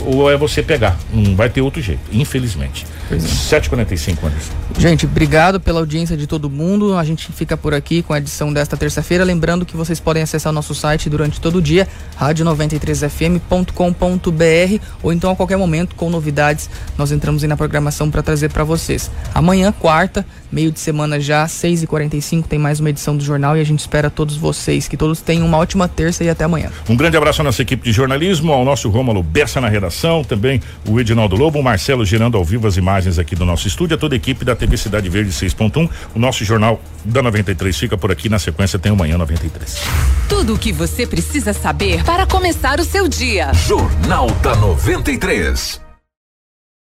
[0.00, 0.98] ou é você pegar.
[1.12, 2.84] Não vai ter outro jeito, infelizmente.
[3.08, 3.60] Pois é.
[3.60, 4.52] 7h45, Anderson.
[4.78, 6.98] Gente, obrigado pela audiência de todo mundo.
[6.98, 9.24] A gente fica por aqui com a edição desta terça-feira.
[9.24, 11.88] Lembrando que vocês podem acessar o nosso site durante todo o dia,
[12.20, 16.68] rádio93fm.com.br ou então a qualquer momento com novidades.
[16.98, 19.10] Nós entramos aí na programação para trazer para vocês.
[19.32, 23.64] Amanhã, quarta, meio de semana já, 6h45, tem mais uma edição do jornal e a
[23.64, 24.86] gente espera todos vocês.
[24.86, 26.70] Que todos tenham uma ótima terça e até amanhã.
[26.88, 30.60] Um grande abraço à nossa equipe de jornalismo, ao nosso Rômulo Bessa na redação, também
[30.86, 33.98] o Edinaldo Lobo, o Marcelo gerando ao vivo as imagens aqui do nosso estúdio, a
[33.98, 35.88] toda a equipe da TV Cidade Verde 6.1.
[36.14, 38.28] O nosso jornal da 93 fica por aqui.
[38.28, 39.78] Na sequência tem o Manhã 93.
[40.28, 43.52] Tudo o que você precisa saber para começar o seu dia.
[43.52, 45.83] Jornal da 93.